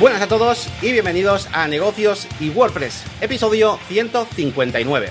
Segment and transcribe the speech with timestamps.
[0.00, 5.08] Buenas a todos y bienvenidos a Negocios y WordPress, episodio 159.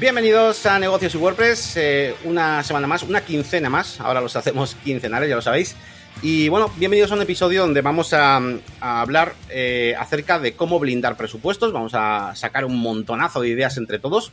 [0.00, 4.74] Bienvenidos a Negocios y WordPress, eh, una semana más, una quincena más, ahora los hacemos
[4.82, 5.76] quincenales, ya lo sabéis.
[6.22, 8.40] Y bueno, bienvenidos a un episodio donde vamos a,
[8.80, 14.00] hablar eh, acerca de cómo blindar presupuestos, vamos a sacar un montonazo de ideas entre
[14.00, 14.32] todos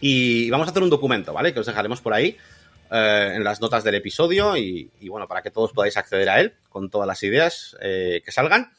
[0.00, 1.54] y vamos a hacer un documento, ¿vale?
[1.54, 2.36] Que os dejaremos por ahí
[2.90, 6.54] eh, en las notas del episodio y, bueno, para que todos podáis acceder a él
[6.68, 8.72] con todas las ideas que salgan.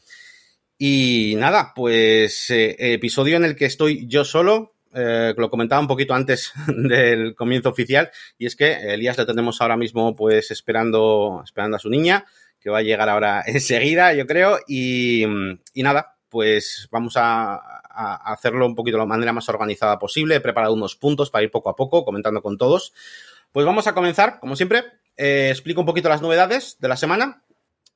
[0.84, 5.88] Y nada, pues eh, episodio en el que estoy yo solo, eh, lo comentaba un
[5.88, 8.09] poquito antes del comienzo oficial,
[8.40, 12.26] y es que Elías le tenemos ahora mismo pues esperando, esperando a su niña,
[12.59, 15.23] que va a llegar ahora enseguida, yo creo, y,
[15.76, 20.38] nada, pues vamos a, a, hacerlo un poquito de la manera más organizada posible.
[20.38, 22.91] He preparado unos puntos para ir poco a poco, comentando con todos.
[23.52, 24.84] Pues vamos a comenzar, como siempre.
[25.16, 27.43] Eh, explico un poquito las novedades de la semana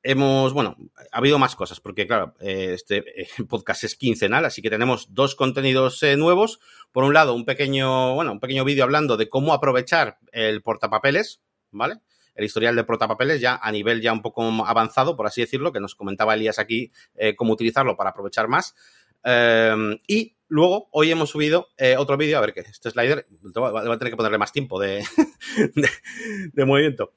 [0.06, 0.76] hemos, bueno,
[1.10, 3.04] ha habido más cosas, porque claro, eh, este
[3.48, 6.60] podcast es quincenal, así que tenemos dos contenidos eh, nuevos.
[6.92, 11.42] Por un lado, un pequeño, bueno, un pequeño vídeo hablando de cómo aprovechar el portapapeles,
[11.70, 11.96] ¿vale?
[12.34, 15.80] El historial de portapapeles ya a nivel ya un poco avanzado, por así decirlo, que
[15.80, 18.74] nos comentaba Elías aquí eh, cómo utilizarlo para aprovechar más.
[19.24, 23.24] Eh, y luego, hoy hemos subido eh, otro vídeo, a ver que este slider,
[23.56, 25.02] va a tener que ponerle más tiempo de,
[26.52, 27.12] de movimiento.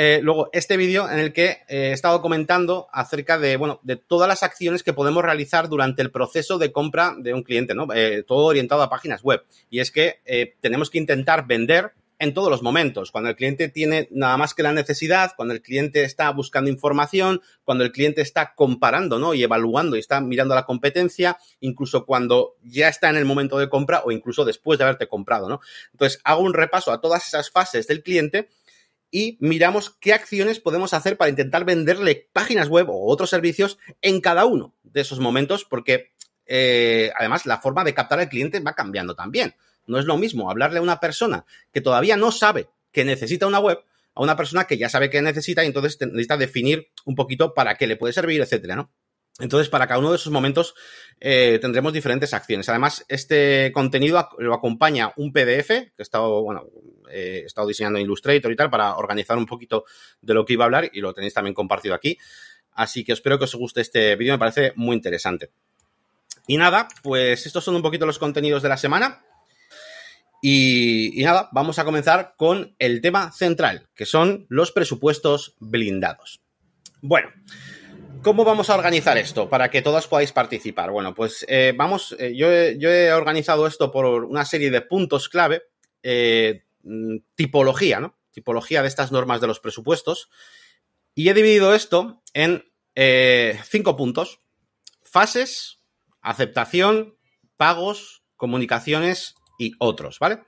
[0.00, 3.96] Eh, luego, este vídeo en el que eh, he estado comentando acerca de, bueno, de
[3.96, 7.88] todas las acciones que podemos realizar durante el proceso de compra de un cliente, ¿no?
[7.92, 9.44] Eh, todo orientado a páginas web.
[9.70, 10.20] Y es que
[10.60, 14.62] tenemos que intentar vender en todos los momentos, cuando el cliente tiene nada más que
[14.62, 19.34] la necesidad, cuando el cliente está buscando información, cuando el cliente está comparando, ¿no?
[19.34, 23.68] Y evaluando y está mirando la competencia, incluso cuando ya está en el momento de
[23.68, 25.60] compra o incluso después de haberte comprado, ¿no?
[25.92, 28.48] Entonces, hago un repaso a todas esas fases del cliente
[29.10, 34.20] y miramos qué acciones podemos hacer para intentar venderle páginas web o otros servicios en
[34.20, 36.12] cada uno de esos momentos, porque
[36.46, 39.54] eh, además la forma de captar al cliente va cambiando también.
[39.86, 43.60] No es lo mismo hablarle a una persona que todavía no sabe que necesita una
[43.60, 43.78] web
[44.14, 47.76] a una persona que ya sabe que necesita y entonces necesita definir un poquito para
[47.76, 48.90] qué le puede servir, etcétera, ¿no?
[49.38, 50.74] Entonces, para cada uno de esos momentos
[51.20, 52.68] eh, tendremos diferentes acciones.
[52.68, 56.66] Además, este contenido lo acompaña un PDF que he estado, bueno,
[57.10, 59.84] eh, he estado diseñando en Illustrator y tal para organizar un poquito
[60.20, 62.18] de lo que iba a hablar y lo tenéis también compartido aquí.
[62.72, 65.50] Así que espero que os guste este vídeo, me parece muy interesante.
[66.48, 69.24] Y nada, pues estos son un poquito los contenidos de la semana.
[70.42, 76.40] Y, y, nada, vamos a comenzar con el tema central, que son los presupuestos blindados.
[77.00, 77.30] Bueno,
[78.22, 80.90] ¿Cómo vamos a organizar esto para que todos podáis participar?
[80.90, 85.62] Bueno, pues eh, vamos, eh, yo, he, organizado esto por una serie de puntos clave,
[86.02, 86.64] eh,
[87.34, 88.18] tipología, ¿no?
[88.32, 90.28] Tipología de estas normas de los presupuestos.
[91.14, 92.64] Y he dividido esto en
[93.64, 94.40] cinco puntos.
[95.04, 95.78] Fases,
[96.20, 97.16] aceptación,
[97.56, 100.40] pagos, comunicaciones y otros, ¿vale?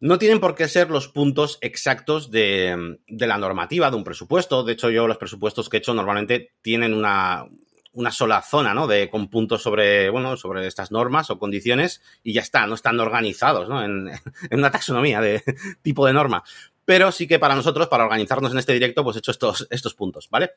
[0.00, 4.64] No tienen por qué ser los puntos exactos de, de, la normativa de un presupuesto.
[4.64, 7.46] De hecho, yo los presupuestos que he hecho normalmente tienen una,
[7.92, 8.86] una sola zona, ¿no?
[8.86, 12.98] De, con puntos sobre, bueno, sobre estas normas o condiciones y ya está, no están
[12.98, 13.84] organizados, ¿no?
[13.84, 14.08] En,
[14.50, 15.42] en una taxonomía de
[15.82, 16.44] tipo de norma.
[16.84, 19.94] Pero sí que para nosotros, para organizarnos en este directo, pues he hecho estos, estos
[19.94, 20.52] puntos, ¿vale?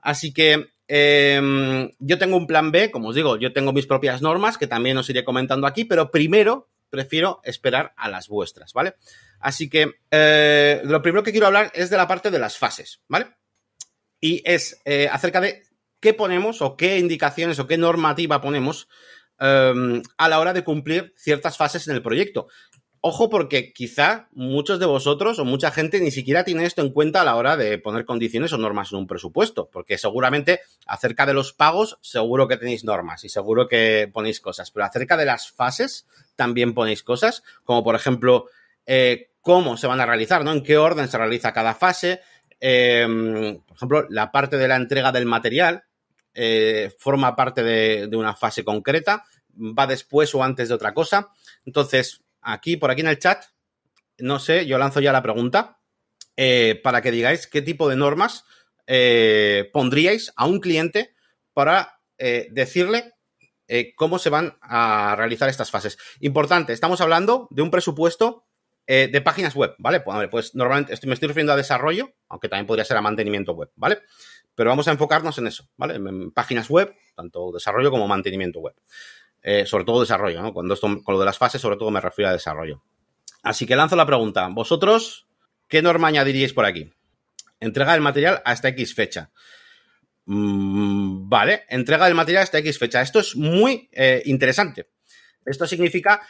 [0.00, 4.22] Así que eh, yo tengo un plan B, como os digo, yo tengo mis propias
[4.22, 8.94] normas que también os iré comentando aquí, pero primero prefiero esperar a las vuestras, ¿vale?
[9.40, 13.00] Así que eh, lo primero que quiero hablar es de la parte de las fases,
[13.08, 13.26] ¿vale?
[14.20, 15.62] Y es eh, acerca de
[16.00, 18.88] qué ponemos o qué indicaciones o qué normativa ponemos
[19.40, 22.48] eh, a la hora de cumplir ciertas fases en el proyecto.
[23.08, 27.22] Ojo porque quizá muchos de vosotros o mucha gente ni siquiera tiene esto en cuenta
[27.22, 31.32] a la hora de poner condiciones o normas en un presupuesto, porque seguramente acerca de
[31.32, 35.50] los pagos seguro que tenéis normas y seguro que ponéis cosas, pero acerca de las
[35.50, 38.50] fases también ponéis cosas, como por ejemplo
[38.84, 40.52] eh, cómo se van a realizar, ¿no?
[40.52, 42.20] En qué orden se realiza cada fase.
[42.60, 45.84] Eh, por ejemplo, la parte de la entrega del material
[46.34, 49.24] eh, forma parte de una fase concreta,
[49.58, 51.30] va después o antes de otra cosa.
[51.64, 53.44] Entonces, aquí, por aquí en el chat,
[54.18, 55.80] no sé, yo lanzo ya la pregunta
[56.36, 58.44] eh, para que digáis qué tipo de normas
[58.86, 61.14] eh, pondríais a un cliente
[61.52, 63.12] para eh, decirle
[63.96, 65.98] cómo se van a realizar estas fases.
[66.20, 68.46] Importante, estamos hablando de un presupuesto
[68.86, 70.00] de páginas web, ¿vale?
[70.00, 73.70] Pues, pues normalmente me estoy refiriendo a desarrollo, aunque también podría ser a mantenimiento web,
[73.76, 74.00] ¿vale?
[74.54, 75.96] Pero vamos a enfocarnos en eso, ¿vale?
[75.96, 78.74] En páginas web, tanto desarrollo como mantenimiento web.
[79.42, 80.52] Eh, sobre todo desarrollo, ¿no?
[80.52, 82.82] Cuando esto, con lo de las fases, sobre todo me refiero a desarrollo.
[83.42, 84.48] Así que lanzo la pregunta.
[84.48, 85.26] ¿Vosotros
[85.68, 86.92] qué norma añadiríais por aquí?
[87.60, 89.30] Entrega el material hasta X fecha.
[90.26, 93.00] Mm, vale, entrega del material hasta X fecha.
[93.00, 94.88] Esto es muy eh, interesante.
[95.46, 96.20] Esto significa,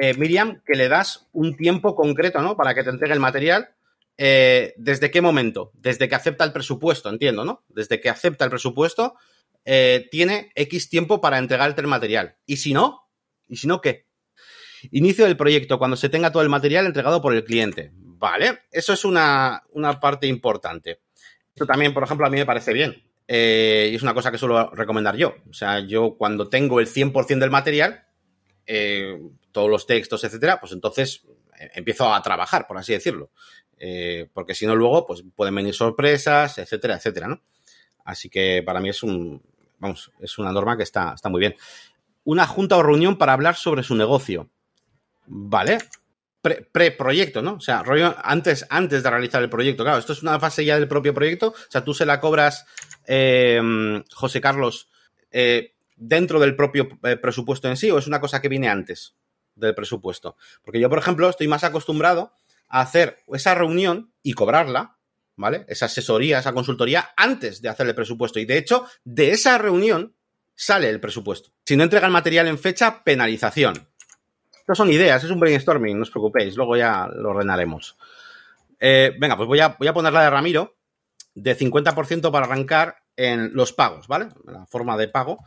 [0.00, 2.56] eh, Miriam, que le das un tiempo concreto, ¿no?
[2.56, 3.70] Para que te entregue el material.
[4.18, 5.72] ¿Desde qué momento?
[5.74, 7.64] Desde que acepta el presupuesto, entiendo, ¿no?
[7.68, 9.14] Desde que acepta el presupuesto,
[10.10, 12.36] tiene X tiempo para entregarte el material.
[12.46, 13.08] Y si no,
[13.48, 14.06] ¿y si no qué?
[14.92, 17.90] Inicio del proyecto cuando se tenga todo el material entregado por el cliente.
[17.92, 21.00] Vale, eso es una, una parte importante.
[21.48, 23.02] Esto también, por ejemplo, a mí me parece bien.
[23.28, 25.36] Eh, y es una cosa que suelo recomendar yo.
[25.48, 28.06] O sea, yo cuando tengo el 100% del material,
[28.66, 29.18] eh,
[29.52, 31.22] todos los textos, etcétera, pues entonces
[31.58, 33.30] eh, empiezo a trabajar, por así decirlo.
[34.32, 37.42] porque si no, luego, pues pueden venir sorpresas, etcétera, etcétera, ¿no?
[38.04, 39.42] Así que para mí es un,
[39.78, 41.54] vamos, es una norma que está, está muy bien.
[42.24, 44.48] Una junta o reunión para hablar sobre su negocio.
[45.26, 45.78] Vale,
[46.72, 47.54] preproyecto, ¿no?
[47.54, 47.84] O sea,
[48.22, 49.84] antes, antes de realizar el proyecto.
[49.84, 51.48] Claro, esto es una fase ya del propio proyecto.
[51.48, 52.66] O sea, tú se la cobras,
[53.06, 53.60] eh,
[54.12, 54.88] José Carlos,
[55.30, 59.16] eh, dentro del propio eh, presupuesto en sí, o es una cosa que viene antes
[59.54, 60.36] del presupuesto.
[60.62, 62.32] Porque yo, por ejemplo, estoy más acostumbrado
[62.68, 64.95] a hacer esa reunión y cobrarla,
[65.36, 65.64] ¿vale?
[65.68, 68.38] Esa asesoría, esa consultoría, antes de hacer el presupuesto.
[68.38, 70.14] Y de hecho, de esa reunión
[70.54, 71.50] sale el presupuesto.
[71.64, 73.88] Si no entrega el material en fecha, penalización.
[74.58, 77.96] Estas son ideas, es un brainstorming, no os preocupéis, luego ya lo ordenaremos.
[78.80, 80.76] Eh, venga, pues voy a, voy a poner la de Ramiro,
[81.34, 84.28] de 50% para arrancar en los pagos, ¿vale?
[84.44, 85.38] La forma de pago.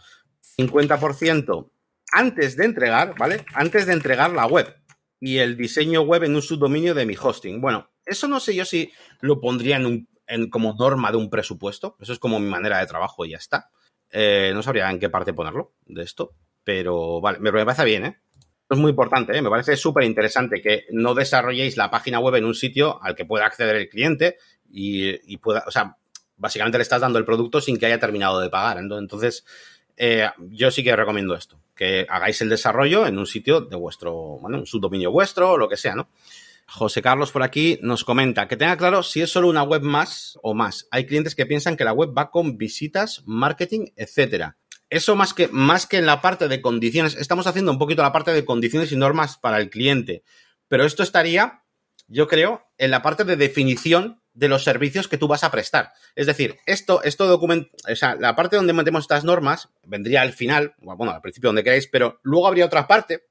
[0.57, 1.69] 50%
[2.11, 3.45] antes de entregar, ¿vale?
[3.53, 4.78] Antes de entregar la web
[5.19, 7.61] y el diseño web en un subdominio de mi hosting.
[7.61, 11.29] Bueno, eso no sé yo si lo pondría en, un, en como norma de un
[11.29, 11.95] presupuesto.
[11.99, 13.69] Eso es como mi manera de trabajo y ya está.
[14.11, 18.19] Eh, no sabría en qué parte ponerlo de esto, pero vale, me parece bien, ¿eh?
[18.69, 19.41] es muy importante, ¿eh?
[19.41, 23.25] me parece súper interesante que no desarrolléis la página web en un sitio al que
[23.25, 24.37] pueda acceder el cliente
[24.69, 25.97] y, pueda, o sea,
[26.35, 28.77] básicamente le estás dando el producto sin que haya terminado de pagar.
[28.77, 29.43] Entonces,
[29.99, 34.13] eh, yo sí que recomiendo esto, que hagáis el desarrollo en un sitio de vuestro,
[34.41, 36.09] bueno, un subdominio vuestro o lo que sea, ¿no?
[36.67, 40.39] José Carlos por aquí nos comenta que tenga claro si es solo una web más
[40.41, 40.87] o más.
[40.89, 44.57] Hay clientes que piensan que la web va con visitas, marketing, etcétera
[44.89, 48.11] eso más que, más que en la parte de condiciones, estamos haciendo un poquito la
[48.11, 50.23] parte de condiciones y normas para el cliente,
[50.67, 51.63] pero esto estaría,
[52.07, 55.91] yo creo, en la parte de definición de los servicios que tú vas a prestar.
[56.15, 60.33] Es decir, esto, esto documento, o sea, la parte donde metemos estas normas vendría al
[60.33, 63.25] final, bueno, al principio donde queráis, pero luego habría otra parte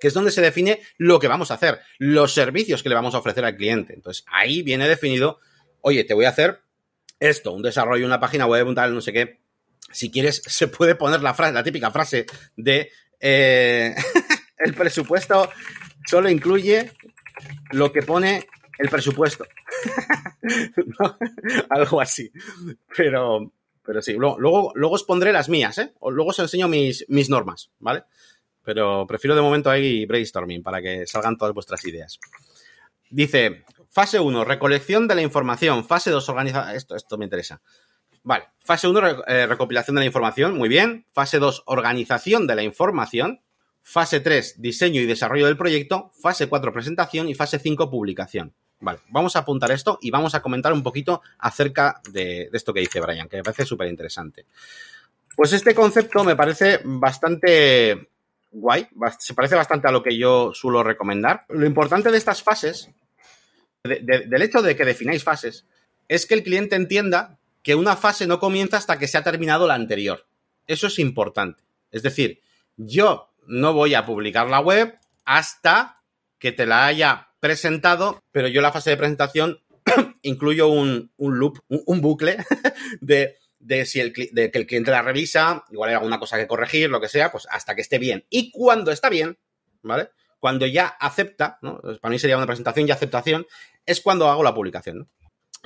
[0.00, 3.14] que es donde se define lo que vamos a hacer, los servicios que le vamos
[3.14, 3.94] a ofrecer al cliente.
[3.94, 5.38] Entonces, ahí viene definido,
[5.80, 6.60] oye, te voy a hacer
[7.20, 9.42] esto, un desarrollo, una página web, un tal, no sé qué,
[9.92, 12.26] si quieres, se puede poner la frase, la típica frase
[12.56, 12.90] de
[13.20, 13.94] eh,
[14.58, 15.48] el presupuesto
[16.06, 16.90] solo incluye
[17.70, 18.48] lo que pone
[18.82, 19.46] el presupuesto.
[21.70, 22.30] Algo así.
[22.96, 23.52] Pero,
[23.84, 25.92] pero sí, luego, luego, os pondré las mías, ¿eh?
[26.02, 28.04] Luego os enseño mis, mis normas, ¿vale?
[28.64, 32.18] Pero prefiero de momento ahí brainstorming para que salgan todas vuestras ideas.
[33.10, 35.84] Dice, fase 1, recolección de la información.
[35.84, 36.76] Fase 2, organización.
[36.76, 37.60] Esto, esto me interesa.
[38.24, 41.06] Vale, fase 1, eh, recopilación de la información, muy bien.
[41.12, 43.42] Fase 2, organización de la información.
[43.82, 46.12] Fase 3, diseño y desarrollo del proyecto.
[46.20, 47.28] Fase 4, presentación.
[47.28, 48.54] Y fase 5, publicación.
[48.82, 52.80] Vale, vamos a apuntar esto y vamos a comentar un poquito acerca de, esto que
[52.80, 54.44] dice Brian, que me parece súper interesante.
[55.36, 58.08] Pues este concepto me parece bastante
[58.50, 58.88] guay,
[59.20, 61.46] se parece bastante a lo que yo suelo recomendar.
[61.48, 62.90] Lo importante de estas fases,
[63.84, 65.64] del hecho de que defináis fases,
[66.08, 69.68] es que el cliente entienda que una fase no comienza hasta que se ha terminado
[69.68, 70.26] la anterior.
[70.66, 71.62] Eso es importante.
[71.92, 72.40] Es decir,
[72.76, 76.02] yo no voy a publicar la web hasta
[76.40, 79.60] que te la haya presentado, pero yo la fase de presentación
[80.22, 82.36] incluyo un, loop, un, bucle
[83.00, 83.36] de,
[83.84, 87.00] si el, de que el cliente la revisa, igual hay alguna cosa que corregir, lo
[87.00, 88.24] que sea, pues hasta que esté bien.
[88.30, 89.40] Y cuando está bien,
[89.82, 90.10] ¿vale?
[90.38, 91.80] Cuando ya acepta, ¿no?
[92.00, 93.44] Para mí sería una presentación y aceptación,
[93.86, 95.08] es cuando hago la publicación, ¿no?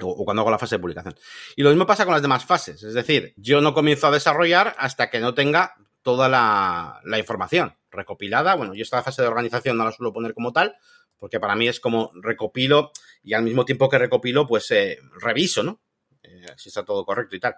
[0.00, 1.14] o cuando hago la fase de publicación.
[1.56, 4.74] Y lo mismo pasa con las demás fases, es decir, yo no comienzo a desarrollar
[4.78, 5.74] hasta que no tenga
[6.06, 8.54] toda la, información recopilada.
[8.54, 10.76] Bueno, yo esta fase de organización no la suelo poner como tal,
[11.18, 12.92] porque para mí es como recopilo
[13.22, 15.80] y al mismo tiempo que recopilo, pues eh, reviso, ¿no?
[16.22, 17.56] Eh, si está todo correcto y tal.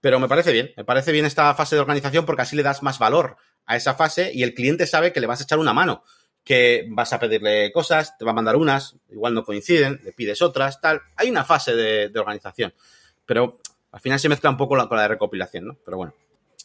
[0.00, 2.82] Pero me parece bien, me parece bien esta fase de organización porque así le das
[2.82, 5.72] más valor a esa fase y el cliente sabe que le vas a echar una
[5.72, 6.04] mano
[6.48, 10.40] que vas a pedirle cosas, te va a mandar unas, igual no coinciden, le pides
[10.40, 11.02] otras, tal.
[11.16, 12.72] Hay una fase de, organización,
[13.26, 13.60] pero
[13.92, 15.76] al final se mezcla un poco con la de recopilación, ¿no?
[15.84, 16.14] Pero bueno.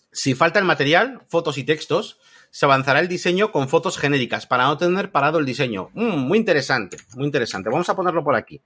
[0.10, 2.18] Si falta el material, fotos y textos,
[2.54, 5.90] se avanzará el diseño con fotos genéricas para no tener parado el diseño.
[5.96, 7.68] Mm, muy interesante, muy interesante.
[7.68, 8.62] Vamos a ponerlo por aquí.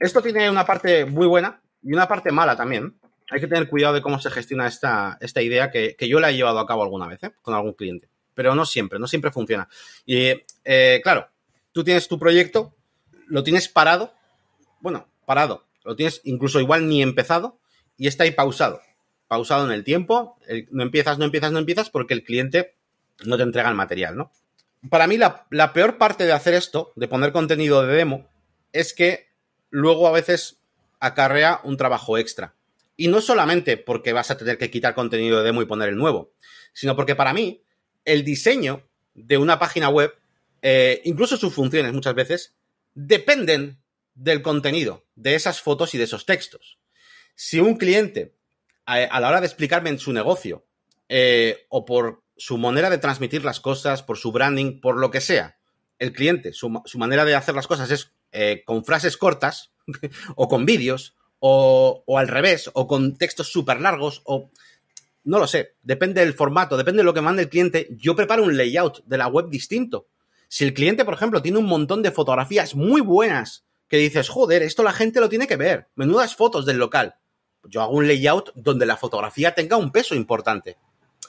[0.00, 2.98] Esto tiene una parte muy buena y una parte mala también.
[3.30, 6.34] hay que tener cuidado de cómo se gestiona esta, esta idea que, yo la he
[6.34, 7.30] llevado a cabo alguna vez ¿eh?
[7.40, 9.68] con algún cliente, pero no siempre, no siempre funciona.
[10.04, 10.32] Y
[10.64, 11.28] eh, claro,
[11.70, 12.74] tú tienes tu proyecto,
[13.28, 14.12] lo tienes parado,
[14.80, 17.60] bueno, parado, lo tienes incluso igual ni empezado
[17.96, 18.80] y está ahí pausado,
[19.28, 20.36] pausado en el tiempo,
[20.72, 22.74] no empiezas, no empiezas, no empiezas porque el cliente
[23.24, 24.32] no te entrega el material, ¿no?
[24.90, 28.28] Para mí la, peor parte de hacer esto, de poner contenido de demo,
[28.72, 29.28] es que
[29.70, 30.58] luego a veces
[31.00, 32.54] acarrea un trabajo extra.
[32.96, 35.96] Y no solamente porque vas a tener que quitar contenido de demo y poner el
[35.96, 36.32] nuevo,
[36.72, 37.62] sino porque para mí
[38.04, 40.14] el diseño de una página web,
[40.60, 42.54] eh, incluso sus funciones muchas veces,
[42.94, 43.78] dependen
[44.14, 46.78] del contenido, de esas fotos y de esos textos.
[47.34, 48.34] Si un cliente,
[48.86, 50.64] a, la hora de explicarme en su negocio,
[51.08, 55.20] eh, o por su manera de transmitir las cosas, por su branding, por lo que
[55.20, 55.56] sea,
[55.98, 59.72] el cliente, su, manera de hacer las cosas es eh, con frases cortas
[60.36, 64.50] o con vídeos o, al revés, o con textos súper largos, o
[65.24, 68.44] no lo sé, depende del formato, depende de lo que mande el cliente, yo preparo
[68.44, 70.06] un layout de la web distinto.
[70.48, 74.62] Si el cliente, por ejemplo, tiene un montón de fotografías muy buenas, que dices, joder,
[74.62, 77.16] esto la gente lo tiene que ver, menudas fotos del local,
[77.68, 80.76] yo hago un layout donde la fotografía tenga un peso importante.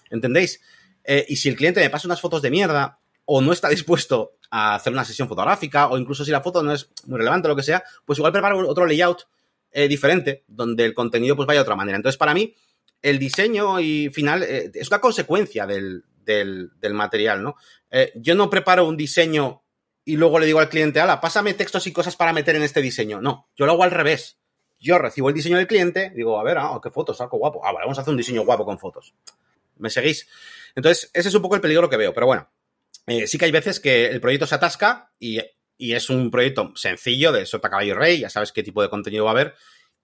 [0.10, 0.62] ¿Entendéis?
[1.06, 4.38] Eh, y si el cliente me pasa unas fotos de mierda o no está dispuesto
[4.50, 7.50] a hacer una sesión fotográfica o incluso si la foto no es muy relevante o
[7.50, 9.28] lo que sea, pues igual preparo otro layout
[9.72, 11.98] eh, diferente, donde el contenido pues vaya de otra manera.
[11.98, 12.56] Entonces, para mí,
[13.02, 16.04] el diseño y final eh, es una consecuencia del,
[16.94, 17.56] material, ¿no?
[18.16, 19.64] Yo no preparo un diseño
[20.06, 22.82] y luego le digo al cliente, ala, pásame textos y cosas para meter en este
[22.82, 23.20] diseño.
[23.22, 24.38] No, yo lo hago al revés.
[24.80, 27.66] Yo recibo el diseño del cliente, digo, a ver, ah, qué fotos, saco guapo.
[27.66, 29.16] Ah, vale, vamos a hacer un diseño guapo con fotos.
[29.78, 30.28] ¿Me seguís?
[30.76, 32.52] Entonces, ese es un poco el peligro que veo, pero bueno,
[33.26, 35.40] sí que hay veces que el proyecto se atasca y
[35.78, 39.26] y es un proyecto sencillo de Sota Caballo Rey, ya sabes qué tipo de contenido
[39.26, 39.56] va a haber,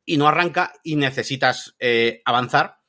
[0.06, 2.80] y no arranca y necesitas eh, avanzar,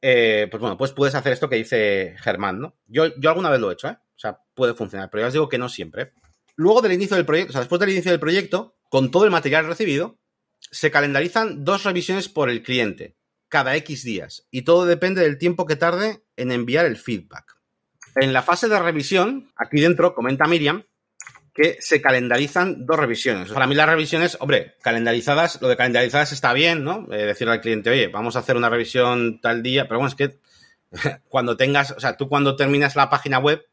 [0.00, 2.76] eh, pues bueno, pues puedes hacer esto que dice Germán, ¿no?
[2.86, 3.98] Yo, yo alguna vez lo he hecho, ¿eh?
[4.16, 6.12] O sea, puede funcionar, pero ya os digo que no siempre.
[6.56, 9.30] Luego del inicio del proyecto, o sea, después del inicio del proyecto, con todo el
[9.30, 10.18] material recibido,
[10.70, 13.16] se calendarizan dos revisiones por el cliente,
[13.48, 17.56] cada X días, y todo depende del tiempo que tarde en enviar el feedback.
[18.16, 20.84] En la fase de revisión, aquí dentro, comenta Miriam,
[21.54, 23.52] que se calendarizan dos revisiones.
[23.52, 27.06] Para mí las revisiones, hombre, calendarizadas, lo de calendarizadas está bien, ¿no?
[27.12, 30.14] Eh, decirle al cliente, oye, vamos a hacer una revisión tal día, pero bueno, es
[30.16, 30.40] que
[31.28, 33.64] cuando tengas, o sea, tú cuando terminas la página web,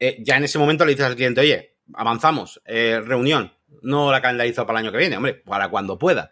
[0.00, 3.52] eh, ya en ese momento le dices al cliente, oye, avanzamos, eh, reunión,
[3.82, 6.30] no la calendarizo para el año que viene, hombre, para cuando pueda.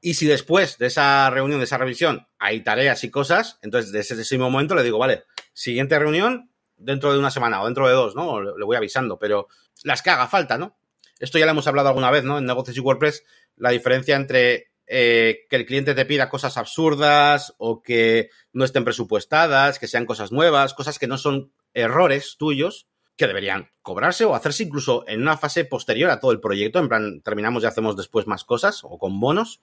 [0.00, 4.22] Y si después de esa reunión, de esa revisión, hay tareas y cosas, entonces desde
[4.22, 8.14] ese momento le digo, vale, siguiente reunión dentro de una semana o dentro de dos,
[8.14, 8.40] ¿no?
[8.40, 9.48] Le voy avisando, pero
[9.82, 10.78] las que haga falta, ¿no?
[11.18, 12.38] Esto ya lo hemos hablado alguna vez, ¿no?
[12.38, 13.24] En negocios y WordPress,
[13.56, 18.84] la diferencia entre eh, que el cliente te pida cosas absurdas o que no estén
[18.84, 22.86] presupuestadas, que sean cosas nuevas, cosas que no son errores tuyos,
[23.16, 26.88] que deberían cobrarse o hacerse incluso en una fase posterior a todo el proyecto, en
[26.88, 29.60] plan, terminamos y hacemos después más cosas o con bonos,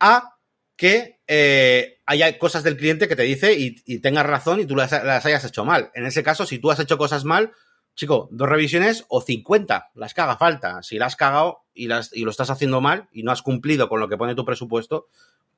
[0.00, 0.38] a
[0.76, 4.92] que eh, haya cosas del cliente que te dice y, tengas razón y tú las,
[4.92, 5.90] hayas hecho mal.
[5.94, 7.52] En ese caso, si tú has hecho cosas mal,
[7.96, 10.82] chico, dos revisiones o 50, las que haga falta.
[10.84, 13.88] Si las has cagado y, las, y lo estás haciendo mal y no has cumplido
[13.88, 15.08] con lo que pone tu presupuesto,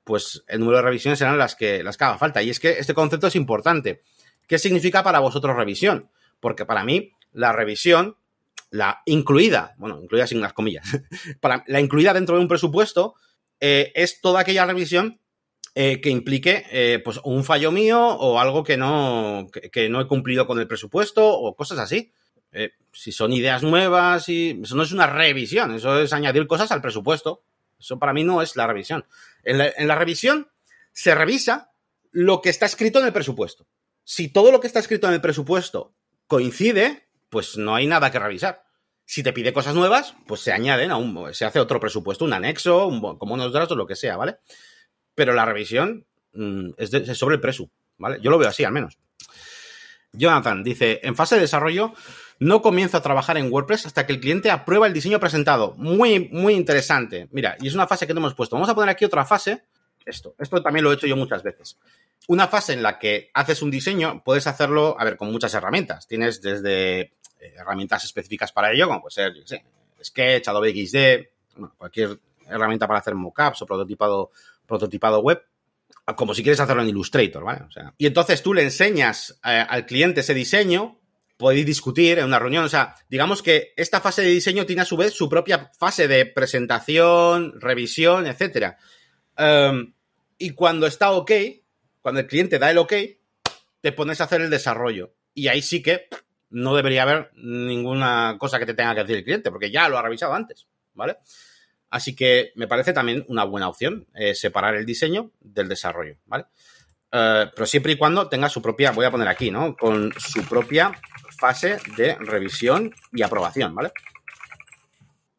[0.04, 2.42] pues el número de revisiones serán las que, las que haga falta.
[2.42, 4.02] Y es que este concepto es importante.
[4.48, 6.10] ¿Qué significa para vosotros revisión?
[6.40, 8.16] Porque para mí, la revisión,
[8.70, 10.86] la incluida, bueno, incluida sin las comillas,
[11.66, 13.14] la incluida dentro de un presupuesto,
[13.60, 15.20] eh, es toda aquella revisión
[15.74, 20.06] eh, que implique eh, pues un fallo mío o algo que no, que, no he
[20.06, 22.12] cumplido con el presupuesto o cosas así.
[22.92, 26.80] Si son ideas nuevas y eso no es una revisión, eso es añadir cosas al
[26.80, 27.44] presupuesto.
[27.78, 29.06] Eso para mí no es la revisión.
[29.44, 30.50] En la, revisión
[30.92, 31.70] se revisa
[32.10, 33.66] lo que está escrito en el presupuesto.
[34.04, 35.94] Si todo lo que está escrito en el presupuesto
[36.26, 38.64] coincide, pues no hay nada que revisar.
[39.10, 42.32] Si te pide cosas nuevas, pues se añaden a un, se hace otro presupuesto, un
[42.32, 44.36] anexo, un, como unos datos, lo que sea, ¿vale?
[45.16, 48.20] Pero la revisión mm, es, es, sobre el presu, ¿vale?
[48.22, 49.00] Yo lo veo así, al menos.
[50.12, 51.92] Jonathan dice, en fase de desarrollo
[52.38, 55.74] no comienzo a trabajar en WordPress hasta que el cliente aprueba el diseño presentado.
[55.76, 57.28] Muy, muy interesante.
[57.32, 58.54] Mira, y es una fase que no hemos puesto.
[58.54, 59.64] Vamos a poner aquí otra fase.
[60.06, 61.80] Esto, esto también lo he hecho yo muchas veces.
[62.28, 66.06] Una fase en la que haces un diseño, puedes hacerlo, a ver, con muchas herramientas.
[66.06, 69.32] Tienes desde herramientas específicas para ello, como puede ser,
[70.02, 74.30] Sketch, Adobe XD, cualquier herramienta para hacer mockups o prototipado,
[74.66, 75.42] prototipado web
[76.16, 77.66] como si quieres hacerlo en Illustrator, ¿vale?
[77.98, 81.00] Y entonces tú le enseñas eh, al cliente ese diseño
[81.40, 82.64] podéis discutir en una reunión.
[82.64, 86.06] O sea, digamos que esta fase de diseño tiene a su vez su propia fase
[86.06, 88.76] de presentación, revisión, etcétera.
[89.38, 89.94] Em,
[90.36, 91.32] y cuando está ok,
[92.02, 92.92] cuando el cliente da el ok,
[93.80, 95.14] te pones a hacer el desarrollo.
[95.32, 96.08] Y ahí sí que
[96.50, 99.98] no debería haber ninguna cosa que te tenga que decir el cliente, porque ya lo
[99.98, 101.16] ha revisado antes, ¿vale?
[101.90, 106.44] Así que me parece también una buena opción eh, separar el diseño del desarrollo, ¿vale?
[107.12, 109.76] Eh, pero siempre y cuando tenga su propia, voy a poner aquí, ¿no?
[109.76, 110.92] Con su propia
[111.38, 113.92] fase de revisión y aprobación, ¿vale?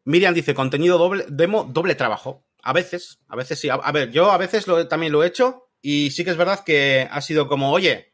[0.03, 2.43] Miriam dice, contenido doble, demo, doble trabajo.
[2.63, 3.69] A veces, a veces sí.
[3.69, 7.07] A, ver, yo a veces también lo he hecho y sí que es verdad que
[7.09, 8.10] ha sido como, oye,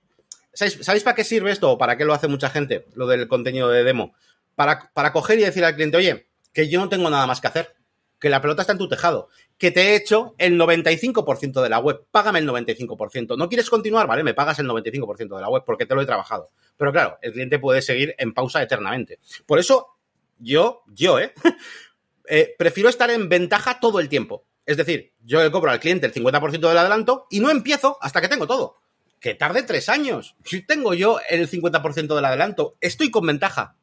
[0.57, 3.69] ¿sabéis, para qué sirve esto o para qué lo hace mucha gente, lo del contenido
[3.69, 4.13] de demo?
[4.55, 7.47] Para, para coger y decir al cliente, oye, que yo no tengo nada más que
[7.47, 7.75] hacer,
[8.19, 11.77] que la pelota está en tu tejado, que te he hecho el 95% de la
[11.77, 13.37] web, págame el 95%.
[13.37, 14.07] ¿No quieres continuar?
[14.07, 16.49] Vale, me pagas el 95% de la web porque te lo he trabajado.
[16.75, 19.19] Pero claro, el cliente puede seguir en pausa eternamente.
[19.45, 19.97] Por eso,
[20.39, 21.33] yo, yo, ¿eh?
[22.27, 24.45] eh prefiero estar en ventaja todo el tiempo.
[24.65, 28.19] Es decir, yo le cobro al cliente el 50% del adelanto y no empiezo hasta
[28.21, 28.77] que tengo todo.
[29.19, 30.35] Que tarde tres años.
[30.45, 33.75] Si tengo yo el 50% del adelanto, estoy con ventaja.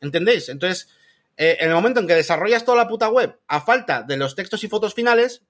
[0.00, 0.48] ¿Entendéis?
[0.48, 0.88] Entonces,
[1.36, 4.34] eh, en el momento en que desarrollas toda la puta web a falta de los
[4.34, 5.42] textos y fotos finales,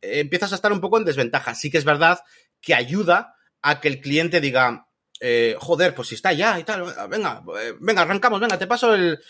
[0.00, 1.54] eh, empiezas a estar un poco en desventaja.
[1.54, 2.20] Sí que es verdad
[2.60, 4.88] que ayuda a que el cliente diga,
[5.20, 7.42] eh, joder, pues si está ya y tal, venga,
[7.80, 9.20] venga, arrancamos, venga, te paso el,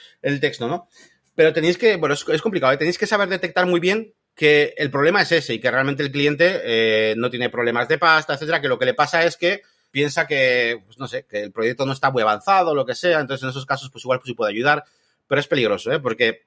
[0.41, 0.89] texto, ¿no?
[1.35, 5.23] Pero tenéis que, bueno, es, complicado, tenéis que saber detectar muy bien que el problema
[5.23, 8.79] es ese y que realmente el cliente no tiene problemas de pasta, etcétera, que lo
[8.79, 12.11] que le pasa es que piensa que, pues no sé, que el proyecto no está
[12.11, 14.85] muy avanzado, lo que sea, entonces en esos casos, pues igual pues sí puede ayudar
[15.33, 15.99] pero es peligroso, ¿eh?
[15.99, 16.43] Porque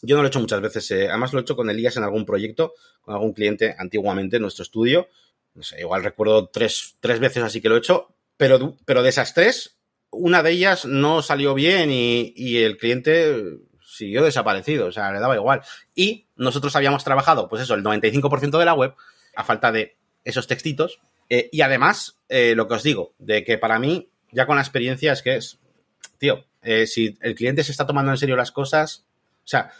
[0.00, 0.88] yo no lo he hecho muchas veces.
[0.92, 1.08] ¿eh?
[1.08, 4.62] Además, lo he hecho con Elías en algún proyecto, con algún cliente antiguamente en nuestro
[4.62, 5.08] estudio.
[5.54, 8.14] No sé, igual recuerdo tres, tres veces así que lo he hecho.
[8.36, 9.76] Pero, pero de esas tres,
[10.10, 14.86] una de ellas no salió bien y, y el cliente siguió desaparecido.
[14.86, 15.62] O sea, le daba igual.
[15.96, 18.94] Y nosotros habíamos trabajado, pues eso, el 95% de la web,
[19.36, 21.00] a falta de esos textitos.
[21.28, 24.62] Eh, y además, eh, lo que os digo, de que para mí, ya con la
[24.62, 25.58] experiencia, es que es,
[26.16, 29.04] tío, eh, si el cliente se está tomando en serio las cosas,
[29.44, 29.70] o sea,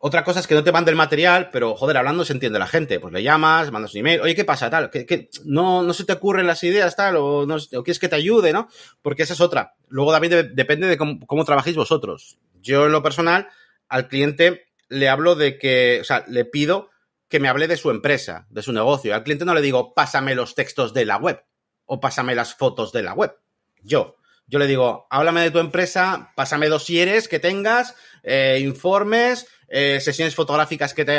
[0.00, 2.68] otra cosa es que no te mande el material, pero joder, hablando se entiende la
[2.68, 3.00] gente.
[3.00, 4.70] Pues le llamas, mandas un email, oye, ¿qué pasa?
[4.70, 8.14] Tal, que, no, no se te ocurren las ideas, tal, o, no, quieres que te
[8.14, 8.68] ayude, ¿no?
[9.02, 9.74] Porque esa es otra.
[9.88, 12.38] Luego también depende de cómo, cómo trabajéis vosotros.
[12.62, 13.48] Yo, en lo personal,
[13.88, 16.90] al cliente le hablo de que, o sea, le pido
[17.28, 19.14] que me hable de su empresa, de su negocio.
[19.14, 21.44] Al cliente no le digo, pásame los textos de la web
[21.84, 23.36] o pásame las fotos de la web.
[23.82, 30.00] Yo, yo le digo, háblame de tu empresa, pásame dosieres que tengas, eh, informes, eh,
[30.00, 31.12] sesiones fotográficas que te,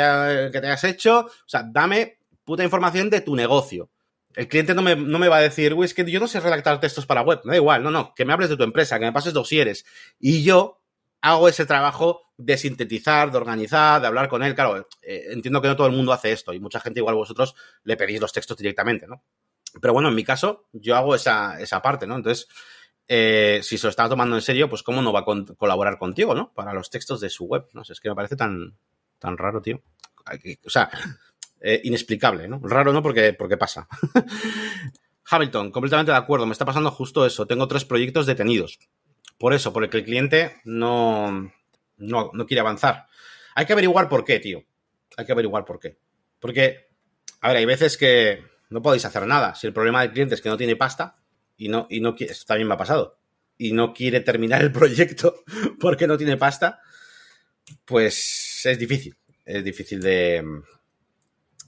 [0.52, 1.20] que te hayas hecho.
[1.20, 3.90] O sea, dame puta información de tu negocio.
[4.34, 6.40] El cliente no me, no me va a decir, güey, es que yo no sé
[6.40, 7.40] redactar textos para web.
[7.44, 9.84] Me da igual, no, no, que me hables de tu empresa, que me pases dosieres.
[10.18, 10.79] Y yo
[11.20, 14.54] hago ese trabajo de sintetizar, de organizar, de hablar con él.
[14.54, 17.54] Claro, eh, entiendo que no todo el mundo hace esto y mucha gente, igual vosotros,
[17.84, 19.22] le pedís los textos directamente, ¿no?
[19.80, 22.16] Pero bueno, en mi caso, yo hago esa, esa parte, ¿no?
[22.16, 22.48] Entonces,
[23.06, 26.34] eh, si se lo está tomando en serio, pues cómo no va a colaborar contigo,
[26.34, 26.52] ¿no?
[26.54, 27.82] Para los textos de su web, ¿no?
[27.82, 28.76] es que me parece tan,
[29.18, 29.82] tan raro, tío.
[30.64, 30.90] O sea,
[31.60, 32.60] eh, inexplicable, ¿no?
[32.62, 33.86] Raro no porque, porque pasa.
[35.30, 37.46] Hamilton, completamente de acuerdo, me está pasando justo eso.
[37.46, 38.78] Tengo tres proyectos detenidos.
[39.40, 41.50] Por eso, porque el cliente no,
[41.96, 43.06] no, no quiere avanzar.
[43.54, 44.62] Hay que averiguar por qué, tío.
[45.16, 45.96] Hay que averiguar por qué.
[46.38, 46.90] Porque,
[47.40, 49.54] a ver, hay veces que no podéis hacer nada.
[49.54, 51.16] Si el problema del cliente es que no tiene pasta,
[51.56, 53.18] y no, y no esto también me ha pasado,
[53.56, 55.42] y no quiere terminar el proyecto
[55.80, 56.78] porque no tiene pasta,
[57.86, 60.44] pues es difícil, es difícil de,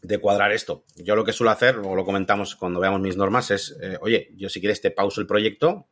[0.02, 0.84] de cuadrar esto.
[0.96, 4.28] Yo lo que suelo hacer, luego lo comentamos cuando veamos mis normas, es, eh, oye,
[4.36, 5.88] yo si quieres te pauso el proyecto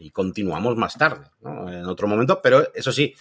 [0.00, 3.14] y continuamos más tarde, en otro momento, pero eso sí,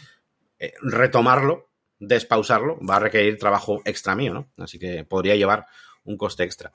[0.57, 4.63] eh, retomarlo, despausarlo, va a requerir trabajo extra mío, ¿no?
[4.63, 5.65] Así que podría llevar
[6.05, 6.71] un coste extra.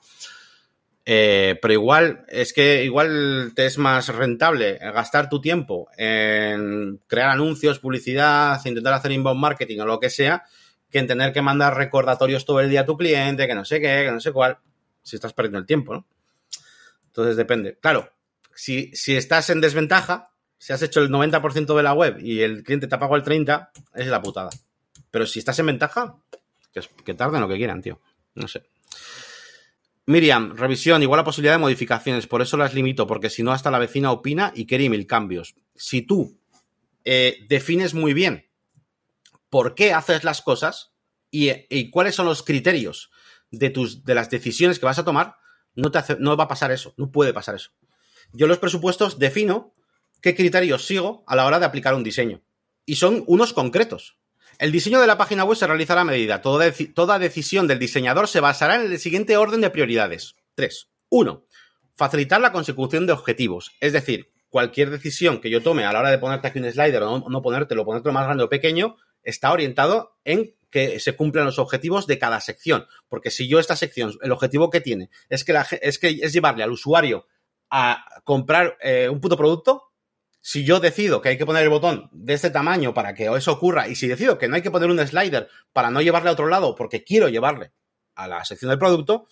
[1.06, 7.30] Eh, pero igual, es que igual te es más rentable gastar tu tiempo en crear
[7.30, 10.44] anuncios, publicidad, intentar hacer inbound marketing o lo que sea,
[10.90, 13.80] que en tener que mandar recordatorios todo el día a tu cliente, que no sé
[13.80, 14.58] qué, que no sé cuál,
[15.02, 16.06] si estás perdiendo el tiempo, ¿no?
[17.06, 17.78] Entonces depende.
[17.80, 18.10] Claro,
[18.54, 22.86] si, estás en desventaja, si has hecho el 90% de la web y el cliente
[22.86, 24.50] te ha pagado el 30%, es la putada.
[25.10, 26.16] Pero si estás en ventaja,
[26.72, 28.00] que, que tarden lo que quieran, tío.
[28.34, 28.64] No sé.
[30.06, 33.70] Miriam, revisión, igual la posibilidad de modificaciones, por eso las limito, porque si no, hasta
[33.70, 35.54] la vecina opina y quiere mil cambios.
[35.74, 36.38] Si tú
[37.04, 38.50] eh, defines muy bien
[39.48, 40.92] por qué haces las cosas
[41.30, 43.10] y, cuáles son los criterios
[43.50, 45.36] de, tus, de las decisiones que vas a tomar,
[45.74, 47.70] no, te no va a pasar eso, no puede pasar eso.
[48.34, 49.74] Yo los presupuestos defino
[50.20, 52.42] qué criterios sigo a la hora de aplicar un diseño.
[52.84, 54.18] Y son unos concretos.
[54.58, 56.42] El diseño de la página web se realizará a medida.
[56.42, 60.34] Toda, decisión del diseñador se basará en el siguiente orden de prioridades.
[60.56, 60.88] 3.
[61.10, 61.46] 1.
[61.96, 63.70] Facilitar la consecución de objetivos.
[63.80, 67.04] Es decir, cualquier decisión que yo tome a la hora de ponerte aquí un slider
[67.04, 71.44] o no, no ponértelo, ponértelo más grande o pequeño, está orientado en que se cumplan
[71.44, 72.86] los objetivos de cada sección.
[73.08, 76.32] Porque si yo esta sección, el objetivo que tiene es que, la, es, que es
[76.32, 77.26] llevarle al usuario
[77.70, 79.90] a comprar eh, un puto producto,
[80.40, 83.52] si yo decido que hay que poner el botón de este tamaño para que eso
[83.52, 86.34] ocurra, y si decido que no hay que poner un slider para no llevarle a
[86.34, 87.72] otro lado porque quiero llevarle
[88.14, 89.26] a la sección del producto,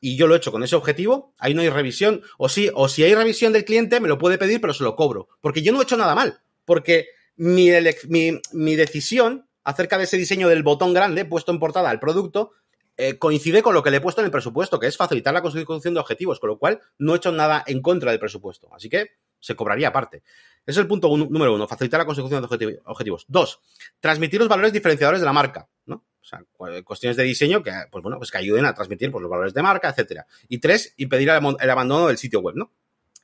[0.00, 3.04] y yo lo he hecho con ese objetivo, ahí no hay revisión, o o si
[3.04, 5.80] hay revisión del cliente, me lo puede pedir, pero se lo cobro, porque yo no
[5.80, 7.70] he hecho nada mal, porque mi,
[8.08, 12.52] mi, mi decisión acerca de ese diseño del botón grande puesto en portada al producto,
[12.96, 15.42] eh, coincide con lo que le he puesto en el presupuesto, que es facilitar la
[15.42, 18.68] consecución de objetivos, con lo cual no he hecho nada en contra del presupuesto.
[18.74, 20.22] Así que se cobraría aparte.
[20.66, 23.24] Ese es el punto número uno, facilitar la consecución de objetivos.
[23.28, 23.60] Dos,
[24.00, 26.04] transmitir los valores diferenciadores de la marca, ¿no?
[26.20, 26.42] O sea,
[26.82, 29.62] cuestiones de diseño que, pues bueno, pues que ayuden a transmitir pues, los valores de
[29.62, 30.26] marca, etcétera.
[30.48, 32.72] Y tres, impedir el, abandono del sitio web, ¿no?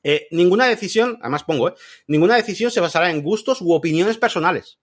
[0.05, 1.75] Eh, ninguna decisión, además pongo, ¿eh?
[2.07, 4.79] ninguna decisión se basará en gustos u opiniones personales.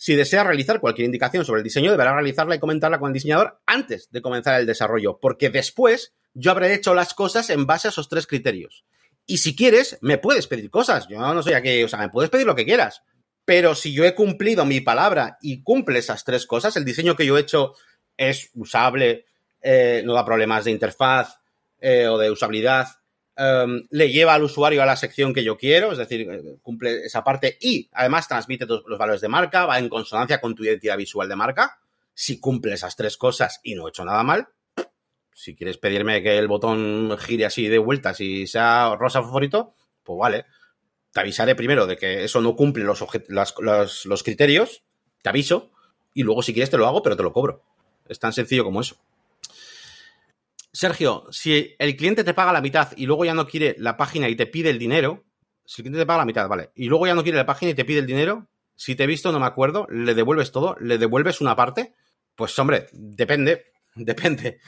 [0.00, 3.60] Si desea realizar cualquier indicación sobre el diseño, deberá realizarla y comentarla con el diseñador
[3.66, 7.90] antes de comenzar el desarrollo, porque después yo habré hecho las cosas en base a
[7.90, 8.86] esos tres criterios.
[9.26, 11.06] Y si quieres, me puedes pedir cosas.
[11.06, 13.02] Yo no soy aquí, o sea, me puedes pedir lo que quieras.
[13.44, 17.26] Pero si yo he cumplido mi palabra y cumple esas tres cosas, el diseño que
[17.26, 17.74] yo he hecho
[18.16, 19.26] es usable,
[19.60, 21.40] eh, no da problemas de interfaz
[21.78, 22.88] eh, o de usabilidad,
[23.42, 27.06] Em, le lleva al usuario a la sección que yo quiero, es decir, eh, cumple
[27.06, 30.98] esa parte y además transmite los valores de marca, va en consonancia con tu identidad
[30.98, 31.80] visual de marca.
[32.12, 34.48] Si cumple esas tres cosas y no he hecho nada mal,
[35.32, 39.72] si quieres pedirme que el botón gire así de vueltas y sea rosa favorito,
[40.02, 40.44] pues vale.
[41.10, 44.82] Te avisaré primero de que eso no cumple los, los, los criterios,
[45.22, 45.70] te aviso,
[46.12, 47.62] y luego si quieres te lo hago, pero te lo cobro.
[48.06, 48.96] Es tan sencillo como eso.
[50.72, 54.28] Sergio, si el cliente te paga la mitad y luego ya no quiere la página
[54.28, 55.24] y te pide el dinero,
[55.64, 57.72] si el cliente te paga la mitad, vale, y luego ya no quiere la página
[57.72, 60.76] y te pide el dinero, si te he visto, no me acuerdo, le devuelves todo,
[60.80, 61.94] le devuelves una parte,
[62.34, 64.60] pues hombre, depende, depende.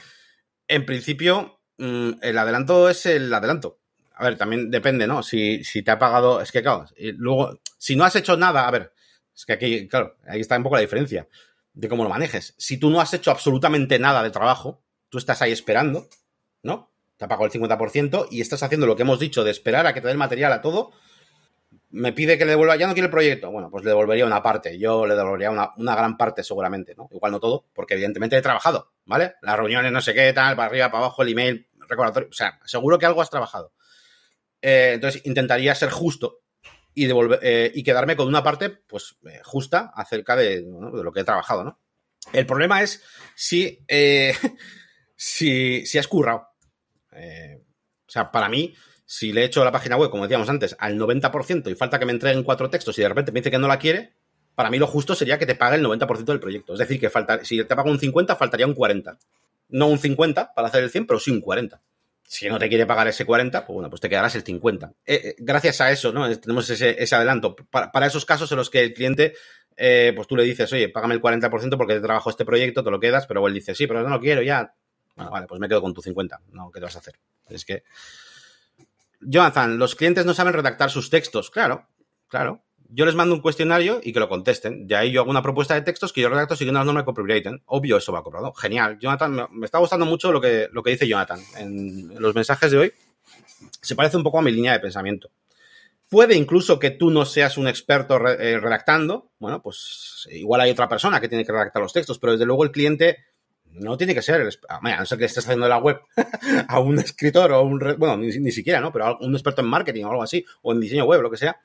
[0.67, 3.79] En principio, mm, el adelanto es el adelanto.
[4.15, 5.23] A ver, también depende, ¿no?
[5.23, 6.85] Si, si te ha pagado, es que claro,
[7.17, 8.93] luego, si no has hecho nada, a ver,
[9.35, 11.27] es que aquí, claro, ahí está un poco la diferencia
[11.73, 12.53] de cómo lo manejes.
[12.57, 14.82] Si tú no has hecho absolutamente nada de trabajo,
[15.13, 16.07] tú estás ahí esperando,
[16.63, 16.91] ¿no?
[17.17, 20.01] Te ha el 50% y estás haciendo lo que hemos dicho de esperar a que
[20.01, 20.89] te dé el material a todo.
[21.91, 23.51] Me pide que le devuelva, ya no quiere el proyecto.
[23.51, 24.79] Bueno, pues le devolvería una parte.
[24.79, 27.09] Yo le devolvería una, gran parte seguramente, ¿no?
[27.11, 29.35] Igual no todo, porque evidentemente he trabajado, ¿vale?
[29.43, 32.29] Las reuniones, no sé qué, tal, para arriba, para abajo, el email, recordatorio.
[32.29, 33.71] O sea, seguro que algo has trabajado.
[34.63, 36.39] Eh, entonces intentaría ser justo
[36.95, 41.11] y devolver eh, y quedarme con una parte, pues, eh, justa acerca de, de, lo
[41.11, 41.79] que he trabajado, ¿no?
[42.31, 43.03] El problema es
[43.35, 43.85] si
[45.23, 46.49] si, si has currado.
[47.13, 47.61] Eh,
[48.05, 50.99] o sea, para mí, si le he hecho la página web, como decíamos antes, al
[50.99, 53.69] 90% y falta que me entreguen cuatro textos y de repente me dice que no
[53.69, 54.13] la quiere,
[54.53, 56.73] para mí lo justo sería que te pague el 90% del proyecto.
[56.73, 59.17] Es decir, que falta, si te paga un 50, faltaría un 40.
[59.69, 61.81] No un 50 para hacer el 100, pero sí un 40.
[62.27, 64.93] Si no te quiere pagar ese 40, pues bueno, pues te quedarás el 50.
[65.05, 66.29] Eh, eh, gracias a eso, ¿no?
[66.37, 67.55] Tenemos ese, adelanto.
[67.55, 69.35] Para, esos casos en los que el cliente,
[69.77, 72.99] pues tú le dices, oye, págame el 40% porque te trabajo este proyecto, te lo
[72.99, 74.73] quedas, pero él dice, sí, pero no lo quiero ya,
[75.15, 76.41] bueno, vale, pues me quedo con tu 50.
[76.51, 77.19] No, ¿qué te vas a hacer?
[77.49, 77.83] Es que.
[79.21, 81.49] Jonathan, los clientes no saben redactar sus textos.
[81.49, 81.87] Claro,
[82.27, 82.63] claro.
[82.89, 84.85] Yo les mando un cuestionario y que lo contesten.
[84.85, 87.05] De ahí yo hago una propuesta de textos que yo redacto siguiendo las normas de
[87.05, 87.63] copywriting.
[87.65, 88.53] Obvio, eso va cobrado.
[88.53, 88.99] Genial.
[88.99, 92.77] Jonathan, me, está gustando mucho lo que, lo que dice Jonathan en los mensajes de
[92.77, 92.93] hoy.
[93.81, 95.31] Se parece un poco a mi línea de pensamiento.
[96.07, 99.31] Puede incluso que tú no seas un experto eh, redactando.
[99.39, 102.63] Bueno, pues igual hay otra persona que tiene que redactar los textos, pero desde luego
[102.63, 103.17] el cliente
[103.73, 106.01] no tiene que ser, a no ser que estés haciendo la web
[106.67, 108.91] a un escritor o un, bueno, ni, siquiera, ¿no?
[108.91, 111.37] Pero a un experto en marketing o algo así, o en diseño web, lo que
[111.37, 111.59] sea,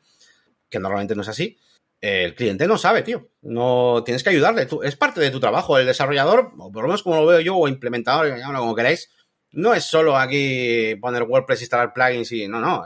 [0.68, 1.58] que normalmente no es así.
[2.00, 3.28] El cliente no sabe, tío.
[3.42, 4.68] No tienes que ayudarle.
[4.84, 5.78] Es parte de tu trabajo.
[5.78, 9.10] El desarrollador, o por lo menos como lo veo yo, o implementador, como queráis,
[9.50, 12.46] no es solo aquí poner WordPress, instalar plugins y.
[12.46, 12.84] No, no.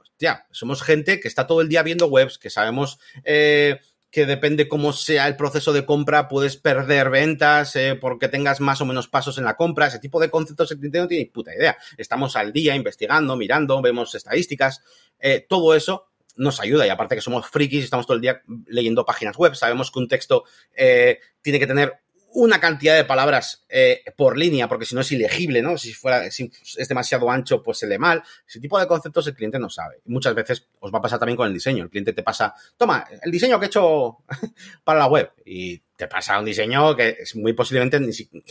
[0.00, 3.80] Hostia, somos gente que está todo el día viendo webs, que sabemos eh,
[4.14, 8.80] que depende cómo sea el proceso de compra, puedes perder ventas eh, porque tengas más
[8.80, 9.88] o menos pasos en la compra.
[9.88, 11.76] Ese tipo de conceptos el cliente no tiene puta idea.
[11.96, 14.84] Estamos al día investigando, mirando, vemos estadísticas.
[15.18, 19.04] Eh, todo eso nos ayuda y aparte que somos frikis, estamos todo el día leyendo
[19.04, 20.44] páginas web, sabemos que un texto
[20.76, 22.03] eh, tiene que tener
[22.34, 25.78] una cantidad de palabras eh, por línea, porque si no es ilegible, ¿no?
[25.78, 28.22] Si fuera, si es demasiado ancho, pues se lee mal.
[28.46, 30.00] Ese tipo de conceptos el cliente no sabe.
[30.06, 31.84] Muchas veces os va a pasar también con el diseño.
[31.84, 34.18] El cliente te pasa, toma, el diseño que he hecho
[34.84, 35.30] para la web.
[35.44, 38.00] Y te pasa un diseño que es muy posiblemente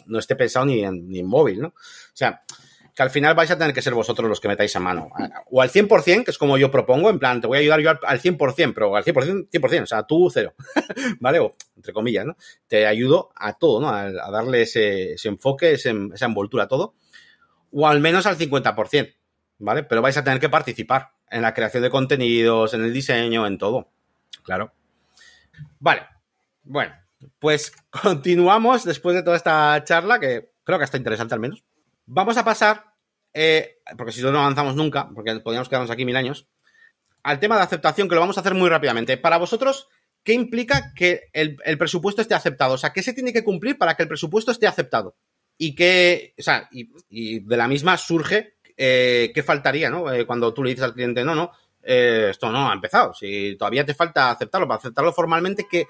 [0.05, 1.67] no esté pensado ni en, ni en móvil, ¿no?
[1.67, 2.41] O sea,
[2.95, 5.10] que al final vais a tener que ser vosotros los que metáis a mano.
[5.49, 7.89] O al 100%, que es como yo propongo, en plan, te voy a ayudar yo
[7.89, 10.53] al 100%, pero al 100%, 100%, o sea, tú cero,
[11.19, 11.39] ¿vale?
[11.39, 12.38] O, entre comillas, ¿no?
[12.67, 13.89] Te ayudo a todo, ¿no?
[13.89, 15.89] A, darle ese, enfoque, esa
[16.25, 16.93] envoltura a todo.
[17.71, 19.15] O al menos al 50%,
[19.58, 19.84] ¿vale?
[19.84, 23.58] Pero vais a tener que participar en la creación de contenidos, en el diseño, en
[23.58, 23.89] todo.
[24.43, 24.71] Claro.
[25.79, 26.03] Vale.
[26.63, 26.93] Bueno,
[27.39, 31.63] pues continuamos después de toda esta charla, que creo que está interesante al menos.
[32.05, 32.83] Vamos a pasar,
[33.33, 36.47] eh, porque si no, no avanzamos nunca, porque podríamos quedarnos aquí mil años,
[37.23, 39.17] al tema de aceptación, que lo vamos a hacer muy rápidamente.
[39.17, 39.87] Para vosotros,
[40.23, 42.73] ¿qué implica que el, presupuesto esté aceptado?
[42.73, 45.15] O sea, ¿qué se tiene que cumplir para que el presupuesto esté aceptado?
[45.57, 50.11] Y que, o sea, y, de la misma surge eh, qué faltaría, ¿no?
[50.11, 53.13] Eh, cuando tú le dices al cliente, no, no, esto no ha empezado.
[53.13, 55.87] Si todavía te falta aceptarlo, para aceptarlo formalmente, ¿qué,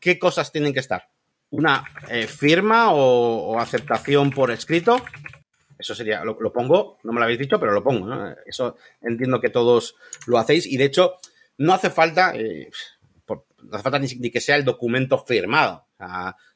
[0.00, 1.08] qué cosas tienen que estar?
[1.50, 1.84] ¿Una
[2.26, 4.96] firma o aceptación por escrito?
[5.82, 8.08] Eso sería, lo, pongo, no me lo habéis dicho, pero lo pongo.
[8.46, 9.96] Eso entiendo que todos
[10.28, 11.16] lo hacéis y de hecho
[11.58, 12.70] no hace falta, eh,
[13.28, 15.86] no hace falta ni, que sea el documento firmado.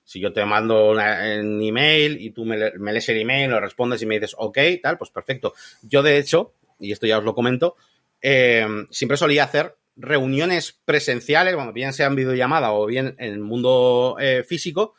[0.05, 4.07] Si yo te mando un email y tú me, lees el email, lo respondes y
[4.07, 5.55] me dices, ok, tal, pues perfecto.
[5.83, 7.75] Yo de hecho, y esto ya os lo comento,
[8.23, 13.41] eh, siempre solía hacer reuniones presenciales, bueno, bien sea en videollamada o bien en el
[13.41, 14.95] mundo eh, físico,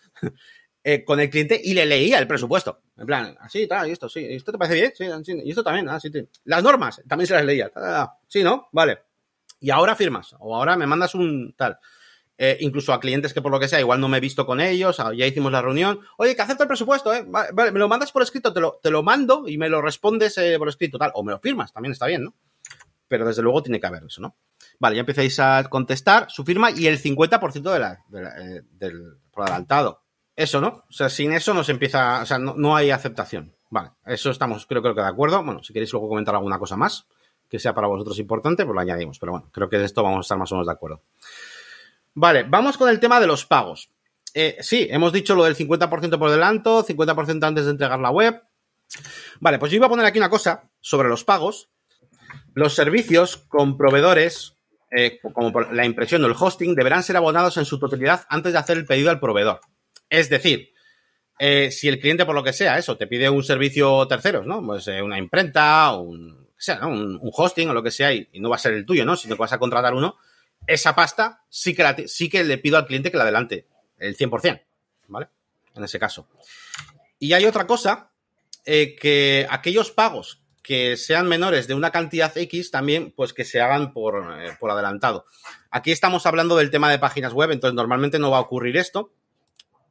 [0.89, 2.79] eh, con el cliente y le leía el presupuesto.
[2.95, 4.93] En plan, así, tal, y esto, sí, ¿esto te parece bien?
[5.25, 6.09] Sí, y esto también, ah, sí,
[6.45, 7.69] Las normas, también se las leía.
[8.25, 8.69] sí, ¿no?
[8.71, 8.99] Vale.
[9.59, 11.77] Y ahora firmas, o ahora me mandas un tal.
[12.37, 14.61] Eh, incluso a clientes que por lo que sea, igual no me he visto con
[14.61, 15.99] ellos, ya hicimos la reunión.
[16.15, 17.25] Oye, que acepto el presupuesto, ¿eh?
[17.27, 20.37] Vale, me lo mandas por escrito, te lo, te lo mando y me lo respondes
[20.37, 21.11] eh, por escrito, tal.
[21.15, 22.33] O me lo firmas, también está bien, ¿no?
[23.09, 24.37] Pero desde luego tiene que haber eso, ¿no?
[24.79, 30.06] Vale, ya empezáis a contestar su firma y el 50% de del por adelantado.
[30.37, 30.85] Eso, ¿no?
[30.87, 33.55] O sea, sin eso no se empieza, o sea, no, hay aceptación.
[33.71, 35.43] Vale, eso estamos, creo, creo que de acuerdo.
[35.43, 37.07] Bueno, si queréis luego comentar alguna cosa más
[37.49, 39.17] que sea para vosotros importante, pues lo añadimos.
[39.17, 41.01] Pero bueno, creo que de esto vamos a estar más o menos de acuerdo.
[42.13, 43.89] Vale, vamos con el tema de los pagos.
[44.35, 48.43] Eh, sí, hemos dicho lo del 50% por delanto, 50% antes de entregar la web.
[49.39, 51.69] Vale, pues yo iba a poner aquí una cosa sobre los pagos.
[52.53, 54.55] Los servicios con proveedores,
[54.91, 58.59] eh, como la impresión o el hosting, deberán ser abonados en su totalidad antes de
[58.59, 59.61] hacer el pedido al proveedor.
[60.09, 60.73] Es decir,
[61.39, 64.65] eh, si el cliente, por lo que sea, eso, te pide un servicio terceros, ¿no?
[64.65, 68.55] Pues eh, una imprenta, un, sea, un, hosting o lo que sea, y, no va
[68.55, 69.15] a ser el tuyo, ¿no?
[69.15, 70.17] Sino que vas a contratar uno,
[70.65, 73.67] esa pasta sí que, sí que le pido al cliente que la adelante,
[73.99, 74.63] el 100%,
[75.07, 75.27] ¿vale?
[75.75, 76.27] En ese caso.
[77.19, 78.11] Y hay otra cosa,
[78.65, 83.61] eh, que aquellos pagos que sean menores de una cantidad X también, pues que se
[83.61, 84.25] hagan por,
[84.59, 85.25] por adelantado.
[85.71, 89.13] Aquí estamos hablando del tema de páginas web, entonces normalmente no va a ocurrir esto,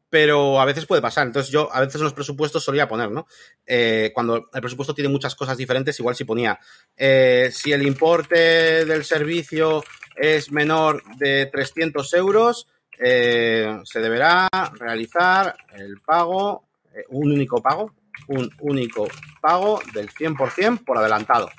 [0.08, 1.26] pero a veces puede pasar.
[1.26, 3.26] Entonces yo a veces en los presupuestos solía poner, ¿no?
[3.66, 6.58] Eh, cuando el presupuesto tiene muchas cosas diferentes, igual si ponía,
[6.96, 15.54] eh, si el importe del servicio es menor de 300 euros, eh, se deberá realizar
[15.74, 16.64] el pago,
[17.10, 17.92] un único pago,
[18.28, 19.06] un único
[19.40, 21.50] pago del 100% por adelantado.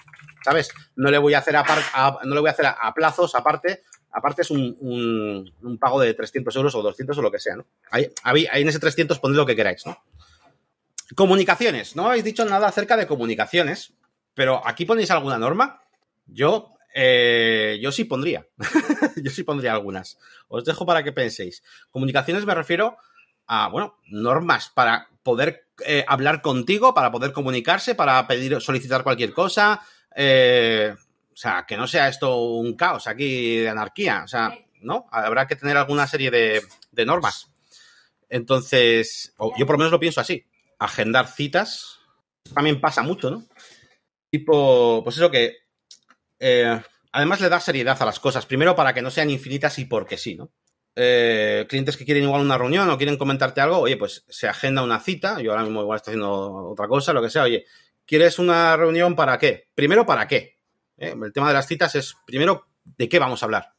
[0.43, 0.69] ¿Sabes?
[0.95, 4.51] No le voy a hacer no le voy a hacer a plazos aparte aparte es
[4.51, 7.65] un, pago de 300 euros o 200 o lo que sea, ¿no?
[7.91, 8.11] Ahí,
[8.53, 9.97] en ese 300 poned lo que queráis, ¿no?
[11.15, 11.95] Comunicaciones.
[11.95, 13.93] No habéis dicho nada acerca de comunicaciones,
[14.33, 15.81] pero aquí ponéis alguna norma.
[16.25, 18.47] Yo, eh, yo sí pondría.
[19.23, 20.17] yo sí pondría algunas.
[20.47, 21.63] Os dejo para que penséis.
[21.91, 22.97] Comunicaciones me refiero
[23.47, 29.33] a, bueno, normas para poder eh, hablar contigo, para poder comunicarse, para pedir, solicitar cualquier
[29.33, 29.81] cosa.
[30.15, 30.93] Eh,
[31.37, 34.23] o sea, que no sea esto un caos aquí de anarquía.
[34.25, 35.05] O sea, ¿no?
[35.11, 37.51] Habrá que tener alguna serie de, normas.
[38.27, 40.47] Entonces, yo por lo menos lo pienso así.
[40.79, 41.99] Agendar citas
[42.55, 43.45] también pasa mucho, ¿no?
[44.31, 45.57] Tipo, pues eso que
[46.39, 48.47] eh, además le da seriedad a las cosas.
[48.47, 50.49] Primero para que no sean infinitas y porque sí, ¿no?
[50.95, 54.81] Eh, clientes que quieren igual una reunión o quieren comentarte algo, oye, pues se agenda
[54.81, 55.39] una cita.
[55.39, 57.43] Yo ahora mismo igual estoy haciendo otra cosa, lo que sea.
[57.43, 57.63] Oye,
[58.07, 59.67] ¿quieres una reunión para qué?
[59.75, 60.56] Primero, ¿para qué?
[60.97, 61.15] ¿Eh?
[61.21, 63.73] El tema de las citas es, primero, de qué vamos a hablar.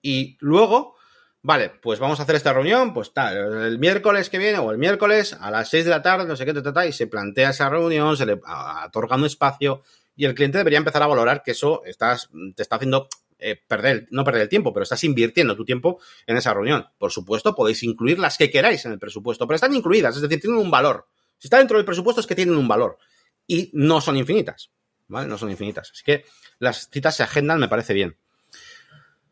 [0.00, 0.96] Y luego,
[1.42, 4.78] vale, pues vamos a hacer esta reunión, pues tal, el miércoles que viene o el
[4.78, 7.68] miércoles a las 6 de la tarde, no sé qué, ta, y se plantea esa
[7.68, 8.40] reunión, se le
[8.84, 9.82] otorga un espacio
[10.14, 14.06] y el cliente debería empezar a valorar que eso estás, te está haciendo eh, perder,
[14.10, 16.86] no perder el tiempo, pero estás invirtiendo tu tiempo en esa reunión.
[16.98, 20.40] Por supuesto, podéis incluir las que queráis en el presupuesto, pero están incluidas, es decir,
[20.40, 21.08] tienen un valor.
[21.38, 22.98] Si está dentro del presupuesto es que tienen un valor
[23.46, 24.70] y no son infinitas,
[25.12, 25.28] ¿vale?
[25.28, 25.90] No son infinitas.
[25.92, 26.24] Así que
[26.58, 28.16] las citas se agendan, me parece bien.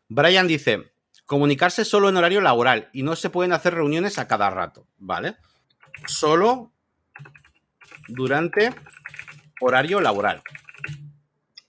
[0.07, 0.93] Brian dice,
[1.25, 5.37] comunicarse solo en horario laboral y no se pueden hacer reuniones a cada rato, ¿vale?
[6.05, 6.71] Solo
[8.07, 8.73] durante
[9.59, 10.41] horario laboral.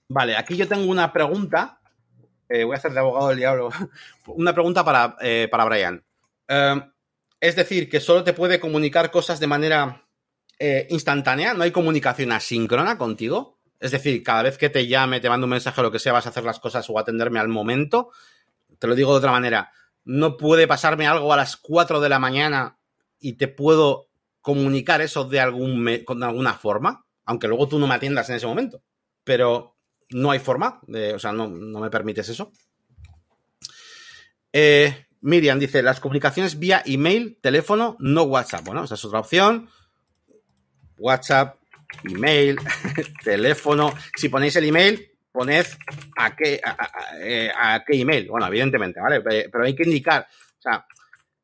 [0.07, 1.79] Vale, aquí yo tengo una pregunta.
[2.49, 3.69] Eh, voy a hacer de abogado del diablo.
[4.27, 6.03] una pregunta para, eh, para Brian.
[6.47, 6.81] Eh,
[7.39, 9.99] es decir, que solo te puede comunicar cosas de manera
[10.89, 13.52] instantánea, no hay comunicación asíncrona contigo.
[13.83, 16.13] Es decir, cada vez que te llame, te mando un mensaje o lo que sea,
[16.13, 18.11] vas a hacer las cosas o atenderme al momento.
[18.79, 19.73] Te lo digo de otra manera.
[20.05, 22.77] No puede pasarme algo a las 4 de la mañana
[23.19, 24.07] y te puedo
[24.39, 28.81] comunicar eso de algún alguna forma, aunque luego tú no me atiendas en ese momento.
[29.25, 29.75] Pero
[30.11, 32.53] no hay forma, de, o sea, no, me permites eso.
[34.53, 38.63] Eh, Miriam dice, las comunicaciones vía email, teléfono, no WhatsApp.
[38.63, 39.67] Bueno, esa es otra opción.
[40.97, 41.57] WhatsApp,
[42.03, 42.57] email,
[43.23, 43.93] teléfono.
[44.15, 45.65] Si ponéis el email, poned
[46.17, 46.61] a qué,
[47.19, 48.27] eh, a, qué email.
[48.29, 49.21] Bueno, evidentemente, ¿vale?
[49.21, 50.27] Pero hay que indicar.
[50.59, 50.85] O sea,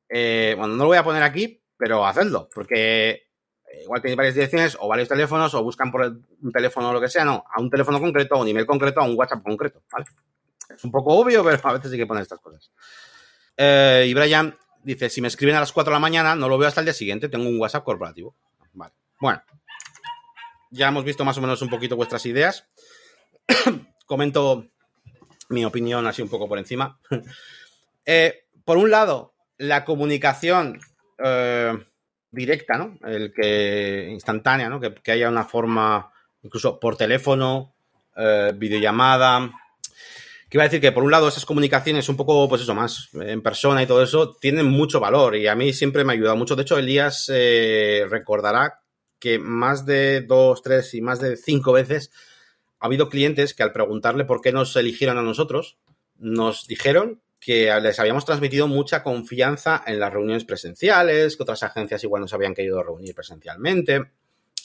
[0.07, 4.35] eh, bueno, no lo voy a poner aquí, pero hacedlo, porque eh, igual tenéis varias
[4.35, 6.01] direcciones o varios teléfonos o buscan por
[6.41, 9.01] un teléfono o lo que sea, no, a un teléfono concreto, a un email concreto,
[9.01, 10.05] a un WhatsApp concreto, ¿vale?
[10.75, 12.71] Es un poco obvio, pero a veces hay que poner estas cosas.
[13.57, 16.57] Eh, y Brian dice, si me escriben a las 4 de la mañana, no lo
[16.57, 18.35] veo hasta el día siguiente, tengo un WhatsApp corporativo.
[18.73, 18.93] Vale.
[19.19, 19.41] Bueno,
[20.69, 22.67] ya hemos visto más o menos un poquito vuestras ideas.
[24.05, 24.67] Comento
[25.49, 26.99] mi opinión así un poco por encima.
[28.12, 30.79] Eh, por un lado, la comunicación
[32.32, 32.97] directa, ¿no?
[33.08, 34.79] El que instantánea, ¿no?
[34.79, 36.12] Que, haya una forma,
[36.43, 37.73] incluso por teléfono,
[38.15, 39.51] eh, videollamada.
[40.49, 43.10] Que iba a decir que por un lado esas comunicaciones un poco, pues eso, más
[43.13, 46.36] en persona y todo eso, tienen mucho valor y a mí siempre me ha ayudado
[46.36, 46.55] mucho.
[46.55, 48.79] De hecho, Elías eh, recordará
[49.19, 52.12] que más de dos, tres y más de cinco veces
[52.79, 55.77] ha habido clientes que al preguntarle por qué nos eligieron a nosotros,
[56.17, 62.03] nos dijeron que les habíamos transmitido mucha confianza en las reuniones presenciales, que otras agencias
[62.03, 64.12] igual nos habían querido reunir presencialmente,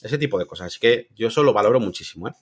[0.03, 0.67] ese tipo de cosas.
[0.67, 2.29] Así que yo eso lo valoro muchísimo.
[2.29, 2.33] ¿eh?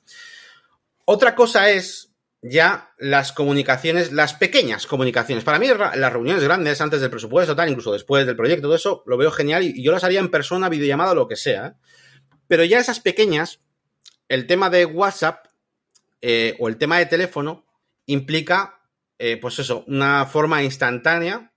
[1.04, 5.44] Otra cosa es ya las comunicaciones, las pequeñas comunicaciones.
[5.44, 9.02] Para mí las reuniones grandes antes del presupuesto, tal, incluso después del proyecto, todo eso,
[9.06, 11.66] lo veo genial y yo las haría en persona, videollamada lo que sea.
[11.66, 11.72] ¿eh?
[12.52, 13.60] Pero ya esas pequeñas,
[14.28, 15.46] el tema de WhatsApp
[16.20, 17.64] eh, o el tema de teléfono
[18.04, 18.82] implica
[19.16, 21.54] eh, pues eso, una forma instantánea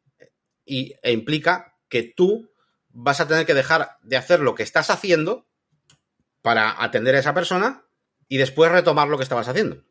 [0.64, 2.50] y, e implica que tú
[2.88, 5.46] vas a tener que dejar de hacer lo que estás haciendo
[6.42, 7.84] para atender a esa persona
[8.30, 9.84] y después retomar lo que estabas haciendo.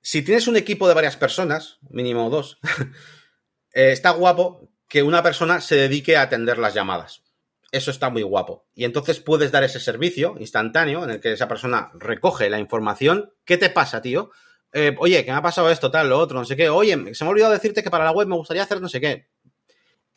[0.00, 2.58] Si tienes un equipo de varias personas, mínimo dos,
[3.74, 7.22] eh, está guapo que una persona se dedique a atender las llamadas.
[7.72, 8.66] Eso está muy guapo.
[8.74, 13.32] Y entonces puedes dar ese servicio instantáneo en el que esa persona recoge la información.
[13.46, 14.30] ¿Qué te pasa, tío?
[14.74, 16.68] Eh, oye, que me ha pasado esto, tal, lo otro, no sé qué.
[16.68, 19.00] Oye, se me ha olvidado decirte que para la web me gustaría hacer no sé
[19.00, 19.30] qué.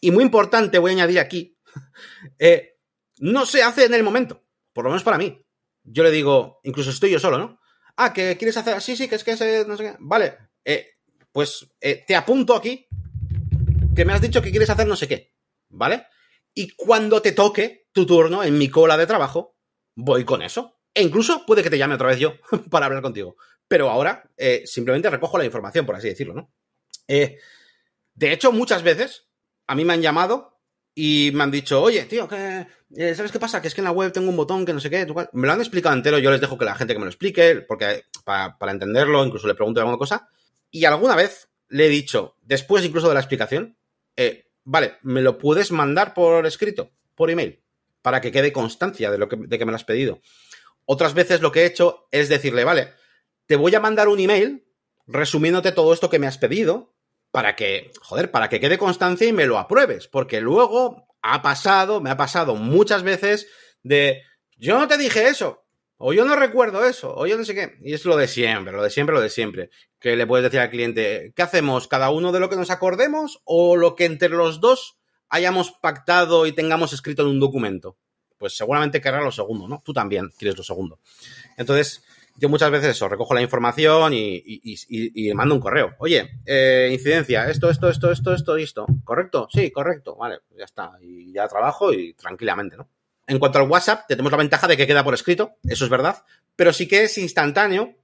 [0.01, 1.57] Y muy importante, voy a añadir aquí,
[2.39, 2.77] eh,
[3.19, 5.41] no se hace en el momento, por lo menos para mí.
[5.83, 7.59] Yo le digo, incluso estoy yo solo, ¿no?
[7.95, 9.95] Ah, que quieres hacer así, sí, que es que ese, no sé qué.
[9.99, 10.97] Vale, eh,
[11.31, 12.85] pues te apunto aquí
[13.95, 15.33] que me has dicho que quieres hacer no sé qué,
[15.69, 16.07] ¿vale?
[16.55, 19.57] Y cuando te toque tu turno en mi cola de trabajo,
[19.95, 20.79] voy con eso.
[20.93, 22.35] E incluso puede que te llame otra vez yo
[22.71, 23.35] para hablar contigo
[23.67, 26.51] pero ahora eh, simplemente recojo la información, por así decirlo, ¿no?
[27.07, 27.39] Eh,
[28.13, 29.27] de hecho, muchas veces
[29.67, 30.59] a mí me han llamado
[30.93, 33.61] y me han dicho, oye, tío, eh, ¿sabes qué pasa?
[33.61, 35.05] Que es que en la web tengo un botón que no sé qué.
[35.33, 37.65] Me lo han explicado entero, yo les dejo que la gente que me lo explique,
[37.67, 40.29] porque para, entenderlo, incluso le pregunto alguna cosa.
[40.71, 43.77] Y alguna vez le he dicho, después incluso de la explicación,
[44.65, 47.63] vale, ¿me lo puedes mandar por escrito, por email?
[48.01, 50.19] Para que quede constancia de, lo que, de que me lo has pedido.
[50.83, 52.93] Otras veces lo que he hecho es decirle, vale,
[53.45, 54.67] te voy a mandar un email
[55.07, 56.95] resumiéndote todo esto que me has pedido
[57.31, 62.01] para que, joder, para que quede constancia y me lo apruebes, porque luego ha pasado,
[62.01, 63.47] me ha pasado muchas veces
[63.83, 64.21] de,
[64.57, 65.64] yo no te dije eso,
[65.97, 68.73] o yo no recuerdo eso, o yo no sé qué, y es lo de siempre,
[68.73, 71.87] lo de siempre, lo de siempre, que le puedes decir al cliente, ¿qué hacemos?
[71.87, 74.97] ¿Cada uno de lo que nos acordemos o lo que entre los dos
[75.29, 77.97] hayamos pactado y tengamos escrito en un documento?
[78.37, 79.81] Pues seguramente querrá lo segundo, ¿no?
[79.85, 80.99] Tú también quieres lo segundo.
[81.57, 82.03] Entonces,
[82.37, 85.95] yo muchas veces eso, recojo la información y, y, mando un correo.
[85.99, 88.85] Oye, eh, incidencia, esto, esto, esto, esto, esto, esto.
[89.05, 89.47] ¿Correcto?
[89.51, 90.17] Sí, correcto.
[90.17, 90.91] Vale, ya está.
[91.01, 92.89] Y ya trabajo y tranquilamente, ¿no?
[93.27, 96.23] En cuanto al WhatsApp, tenemos la ventaja de que queda por escrito, eso es verdad,
[96.55, 97.95] pero sí que es instantáneo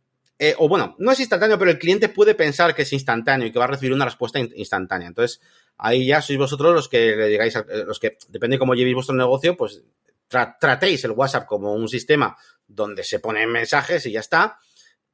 [0.44, 3.52] eh, o bueno, no es instantáneo, pero el cliente puede pensar que es instantáneo y
[3.52, 5.08] que va a recibir una respuesta instantánea.
[5.08, 5.40] Entonces,
[5.78, 8.96] ahí ya sois vosotros los que le digáis, eh, los que, depende de cómo llevéis
[8.96, 9.84] vuestro negocio, pues
[10.28, 14.58] tratéis el WhatsApp como un sistema donde se ponen mensajes y ya está,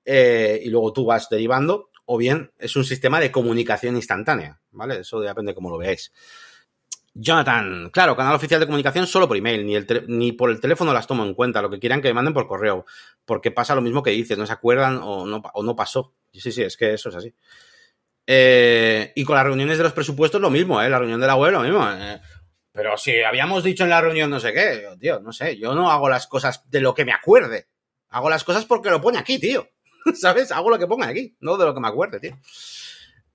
[0.05, 5.01] eh, y luego tú vas derivando, o bien es un sistema de comunicación instantánea, ¿vale?
[5.01, 6.14] Eso depende de cómo lo veáis.
[7.20, 9.76] Jonathan, claro, canal oficial de comunicación solo por email, ni,
[10.07, 12.86] ni por el teléfono las tomo en cuenta, lo que quieran que manden por correo,
[13.26, 16.13] porque pasa lo mismo que dices, no se acuerdan o no, o no pasó.
[16.32, 17.34] Sí, sí, es que eso es así.
[18.28, 20.89] Eh, y con las reuniones de los presupuestos lo mismo, ¿eh?
[20.89, 21.84] La reunión de la web lo mismo.
[21.89, 22.22] Eh.
[22.72, 25.91] Pero si habíamos dicho en la reunión no sé qué, tío, no sé, yo no
[25.91, 27.68] hago las cosas de lo que me acuerde.
[28.09, 29.68] Hago las cosas porque lo pone aquí, tío.
[30.13, 30.51] ¿Sabes?
[30.51, 32.38] Hago lo que ponga aquí, no de lo que me acuerde, tío.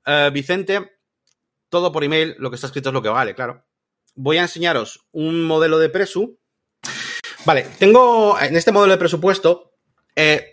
[0.07, 0.99] Eh, Vicente,
[1.69, 3.65] todo por email, lo que está escrito es lo que vale, claro
[4.15, 6.39] voy a enseñaros un modelo de presu.
[7.45, 9.73] Vale, tengo en este modelo de presupuesto,
[10.15, 10.53] eh,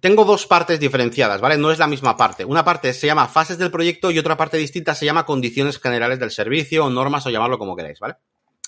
[0.00, 1.56] tengo dos partes diferenciadas, ¿vale?
[1.56, 2.44] No es la misma parte.
[2.44, 6.18] Una parte se llama fases del proyecto y otra parte distinta se llama condiciones generales
[6.18, 8.16] del servicio o normas o llamarlo como queráis, ¿vale?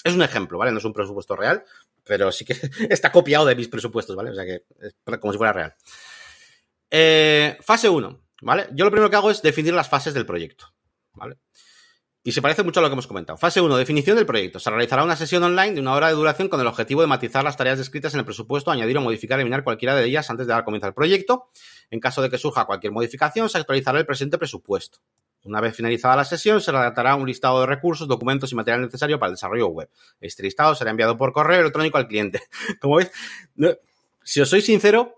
[0.04, 0.72] Es un ejemplo, ¿vale?
[0.72, 1.64] No es un presupuesto real,
[2.04, 2.54] pero sí que
[2.90, 4.30] está copiado de mis presupuestos, ¿vale?
[4.30, 5.74] O sea que es como si fuera real.
[6.90, 8.68] Eh, fase 1, ¿vale?
[8.72, 10.66] Yo lo primero que hago es definir las fases del proyecto,
[11.14, 11.38] ¿vale?
[12.22, 13.38] Y se parece mucho a lo que hemos comentado.
[13.38, 13.76] Fase 1.
[13.78, 14.60] Definición del proyecto.
[14.60, 17.42] Se realizará una sesión online de una hora de duración con el objetivo de matizar
[17.42, 20.52] las tareas descritas en el presupuesto, añadir o modificar, eliminar cualquiera de ellas antes de
[20.52, 21.48] dar comienzo al proyecto.
[21.90, 24.98] En caso de que surja cualquier modificación, se actualizará el presente presupuesto.
[25.44, 29.18] Una vez finalizada la sesión, se redactará un listado de recursos, documentos y material necesario
[29.18, 29.88] para el desarrollo web.
[30.20, 32.42] Este listado será enviado por correo electrónico al cliente.
[32.82, 33.10] Como veis,
[34.22, 35.14] si os soy sincero,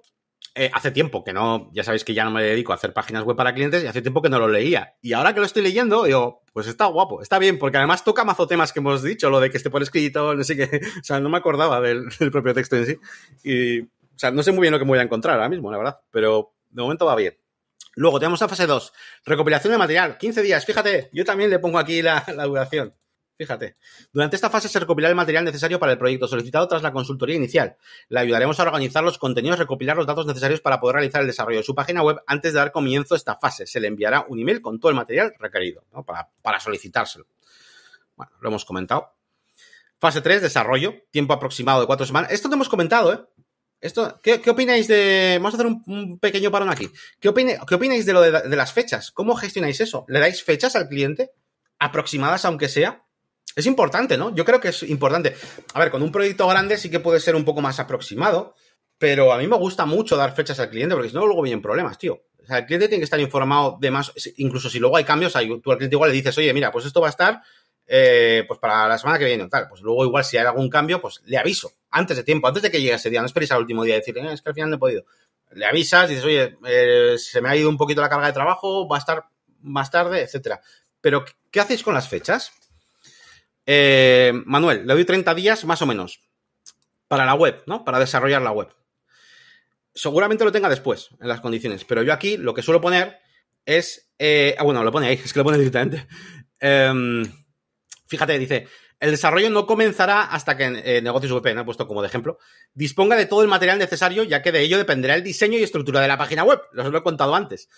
[0.55, 3.24] eh, hace tiempo que no, ya sabéis que ya no me dedico a hacer páginas
[3.24, 4.96] web para clientes y hace tiempo que no lo leía.
[5.00, 8.24] Y ahora que lo estoy leyendo, digo, pues está guapo, está bien, porque además toca
[8.24, 11.05] mazo temas que hemos dicho, lo de que esté por escrito, no sé qué, o
[11.05, 12.98] sea, no me acordaba del, propio texto en sí.
[13.42, 15.70] Y, o sea, no sé muy bien lo que me voy a encontrar ahora mismo,
[15.70, 17.38] la verdad, pero de momento va bien.
[17.94, 18.92] Luego tenemos a fase 2,
[19.24, 22.94] recopilación de material, 15 días, fíjate, yo también le pongo aquí la duración.
[23.43, 23.74] Fíjate.
[24.12, 27.34] Durante esta fase se recopilará el material necesario para el proyecto solicitado tras la consultoría
[27.34, 27.76] inicial.
[28.09, 31.59] Le ayudaremos a organizar los contenidos, recopilar los datos necesarios para poder realizar el desarrollo
[31.59, 33.66] de su página web antes de dar comienzo a esta fase.
[33.66, 35.82] Se le enviará un email con todo el material requerido
[36.40, 37.26] para, solicitárselo.
[38.14, 39.12] Bueno, lo hemos comentado.
[39.99, 40.95] Fase 3, desarrollo.
[41.11, 42.30] Tiempo aproximado de cuatro semanas.
[42.30, 43.24] Esto te hemos comentado, ¿eh?
[43.80, 45.38] Esto, ¿qué, opináis de...?
[45.38, 46.88] Vamos a hacer un, pequeño parón aquí.
[47.18, 49.11] ¿Qué, opináis de lo de las fechas?
[49.11, 50.05] ¿Cómo gestionáis eso?
[50.07, 51.32] ¿Le dais fechas al cliente?
[51.80, 53.03] ¿Aproximadas aunque sea?
[53.55, 54.34] Es importante, ¿no?
[54.34, 55.34] Yo creo que es importante.
[55.74, 58.55] A ver, con un proyecto grande sí que puede ser un poco más aproximado,
[58.98, 61.61] pero a mí me gusta mucho dar fechas al cliente porque si no, luego vienen
[61.61, 62.22] problemas, tío.
[62.42, 65.32] O sea, el cliente tiene que estar informado de más, incluso si luego hay cambios,
[65.32, 67.42] tú al cliente igual le dices, oye, mira, pues esto va a estar
[67.86, 69.68] eh, pues para la semana que viene o tal.
[69.68, 72.70] Pues luego igual si hay algún cambio, pues le aviso antes de tiempo, antes de
[72.70, 73.20] que llegue ese día.
[73.20, 75.05] No esperéis al último día y decir, eh, es que al final no he podido.
[75.50, 78.88] Le avisas, dices, oye, eh, se me ha ido un poquito la carga de trabajo,
[78.88, 79.24] va a estar
[79.61, 80.61] más tarde, etcétera.
[81.00, 82.53] Pero, ¿qué hacéis con las fechas?
[83.66, 86.20] Eh, Manuel, le doy 30 días más o menos
[87.08, 87.84] para la web, ¿no?
[87.84, 88.68] Para desarrollar la web.
[89.94, 93.18] Seguramente lo tenga después, en las condiciones, pero yo aquí lo que suelo poner
[93.66, 94.10] es.
[94.18, 96.06] Eh, ah, bueno, lo pone ahí, es que lo pone directamente.
[96.58, 97.24] Em,
[98.06, 98.66] fíjate, dice.
[98.98, 101.62] El desarrollo no comenzará hasta que eh, Negocios VP, ¿no?
[101.62, 102.38] he puesto como de ejemplo,
[102.72, 106.00] disponga de todo el material necesario, ya que de ello dependerá el diseño y estructura
[106.00, 106.60] de la página web.
[106.70, 107.68] Los lo he contado antes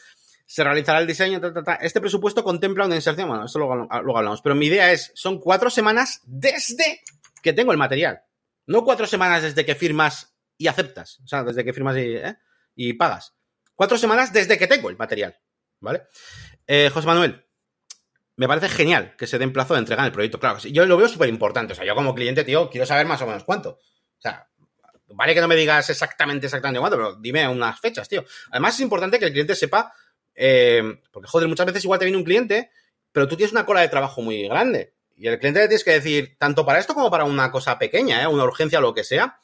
[0.46, 1.40] se realizará el diseño.
[1.80, 3.28] Este presupuesto contempla una inserción.
[3.28, 4.42] Bueno, esto luego, hablamos.
[4.42, 7.02] Pero mi idea es: son cuatro semanas desde
[7.42, 8.22] que tengo el material.
[8.66, 11.20] No cuatro semanas desde que firmas y aceptas.
[11.20, 12.94] O sea, desde que firmas y, ¿eh?
[12.94, 13.34] pagas.
[13.74, 15.38] Cuatro semanas desde que tengo el material.
[15.80, 16.04] ¿Vale?
[16.66, 17.44] Eh, José Manuel,
[18.36, 20.40] me parece genial que se den plazo de entrega en el proyecto.
[20.40, 21.72] Claro, yo lo veo súper importante.
[21.72, 23.70] O sea, yo como cliente, tío, quiero saber más o menos cuánto.
[23.70, 24.48] O sea,
[25.08, 28.24] vale que no me digas exactamente, exactamente cuánto, pero dime unas fechas, tío.
[28.50, 29.92] Además, es importante que el cliente sepa
[30.34, 32.70] eh, porque, joder, muchas veces igual te viene un cliente,
[33.12, 34.94] pero tú tienes una cola de trabajo muy grande.
[35.16, 38.22] Y el cliente le tienes que decir, tanto para esto como para una cosa pequeña,
[38.22, 38.26] ¿eh?
[38.26, 39.38] una urgencia o lo que sea,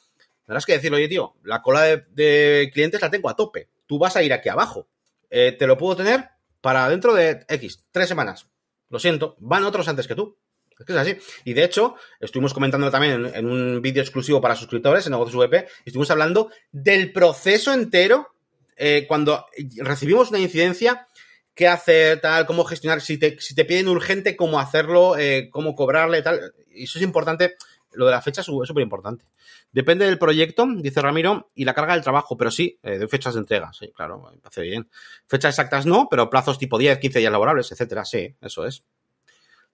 [0.45, 3.69] tendrás que decirle, oye, tío, la cola de, clientes la tengo a tope.
[3.87, 4.87] Tú vas a ir aquí abajo.
[5.29, 6.29] Eh, te lo puedo tener
[6.59, 8.47] para dentro de X, tres semanas.
[8.89, 10.37] Lo siento, van otros antes que tú.
[10.77, 11.17] Es que es así.
[11.45, 15.37] Y de hecho, estuvimos comentando también en, en un vídeo exclusivo para suscriptores en Negocios
[15.37, 18.33] VP, estuvimos hablando del proceso entero
[18.75, 19.45] eh, cuando
[19.77, 21.07] recibimos una incidencia,
[21.53, 25.75] qué hacer, tal, cómo gestionar, si te, si te piden urgente, cómo hacerlo, eh, cómo
[25.75, 26.53] cobrarle, tal.
[26.73, 27.55] Y eso es importante.
[27.93, 29.25] Lo de la fecha es súper importante.
[29.71, 33.33] Depende del proyecto, dice Ramiro, y la carga del trabajo, pero sí, eh, de fechas
[33.35, 34.89] de entrega, sí, claro, me parece bien.
[35.27, 38.83] Fechas exactas no, pero plazos tipo 10, 15 días laborables, etcétera, sí, eso es.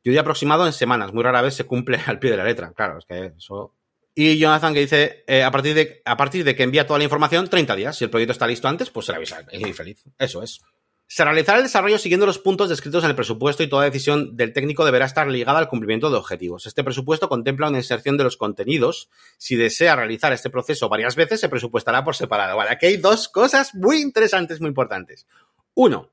[0.03, 2.71] Yo día aproximado en semanas, muy rara vez se cumple al pie de la letra,
[2.73, 3.73] claro, es que eso
[4.19, 7.03] Y Jonathan que dice, eh, a, partir de, a partir de que envía toda la
[7.03, 7.95] información, 30 días.
[7.95, 9.45] Si el proyecto está listo antes, pues será avisa.
[9.51, 10.03] Y feliz.
[10.17, 10.59] Eso es.
[11.05, 14.53] Se realizará el desarrollo siguiendo los puntos descritos en el presupuesto y toda decisión del
[14.53, 16.65] técnico deberá estar ligada al cumplimiento de objetivos.
[16.65, 19.11] Este presupuesto contempla una inserción de los contenidos.
[19.37, 22.57] Si desea realizar este proceso varias veces, se presupuestará por separado.
[22.57, 25.27] Vale, aquí hay dos cosas muy interesantes, muy importantes.
[25.75, 26.09] Uno,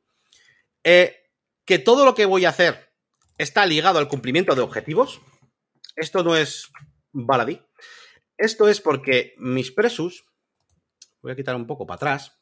[0.83, 1.23] eh,
[1.65, 2.93] que todo lo que voy a hacer
[3.39, 5.23] está ligado al cumplimiento de objetivos.
[5.97, 6.71] Esto no es
[7.13, 7.63] baladí.
[8.37, 10.25] Esto es porque mis presus,
[11.23, 12.41] voy a quitar un poco para atrás,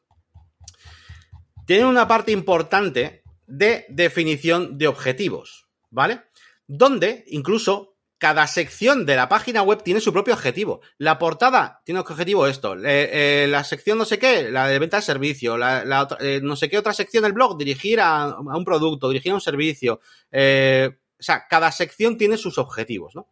[1.67, 6.23] tienen una parte importante de definición de objetivos, ¿vale?
[6.67, 10.81] Donde incluso cada sección de la página web tiene su propio objetivo.
[10.97, 15.03] La portada tiene objetivo esto, eh, la sección no sé qué, la de venta de
[15.03, 19.33] servicio, la, eh, no sé qué otra sección del blog, dirigir a, un producto, dirigir
[19.33, 20.01] a un servicio.
[20.31, 20.89] Eh,
[21.19, 23.29] o sea, cada sección tiene sus objetivos, ¿no?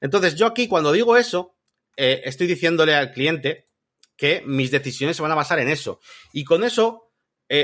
[0.00, 1.56] Entonces, yo aquí cuando digo eso,
[2.00, 3.68] estoy diciéndole al cliente
[4.16, 6.00] que mis decisiones se van a basar en eso.
[6.32, 7.10] Y con eso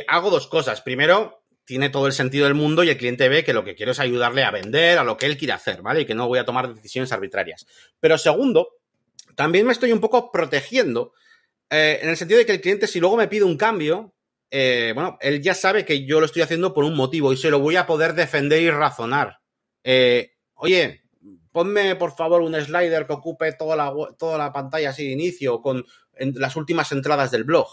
[0.08, 0.80] hago dos cosas.
[0.82, 3.92] Primero, tiene todo el sentido del mundo y el cliente ve que lo que quiero
[3.92, 6.02] es ayudarle a vender, a lo que él quiere hacer, ¿vale?
[6.02, 7.66] Y que no voy a tomar decisiones arbitrarias.
[7.98, 8.68] Pero segundo,
[9.34, 11.12] también me estoy un poco protegiendo
[11.70, 14.14] eh, en el sentido de que el cliente, si luego me pide un cambio,
[14.50, 17.50] eh, bueno, él ya sabe que yo lo estoy haciendo por un motivo y se
[17.50, 19.40] lo voy a poder defender y razonar.
[19.82, 21.02] Eh, oye,
[21.52, 25.60] ponme por favor un slider que ocupe toda la, toda la pantalla así de inicio
[25.60, 25.84] con
[26.18, 27.66] las últimas entradas del blog.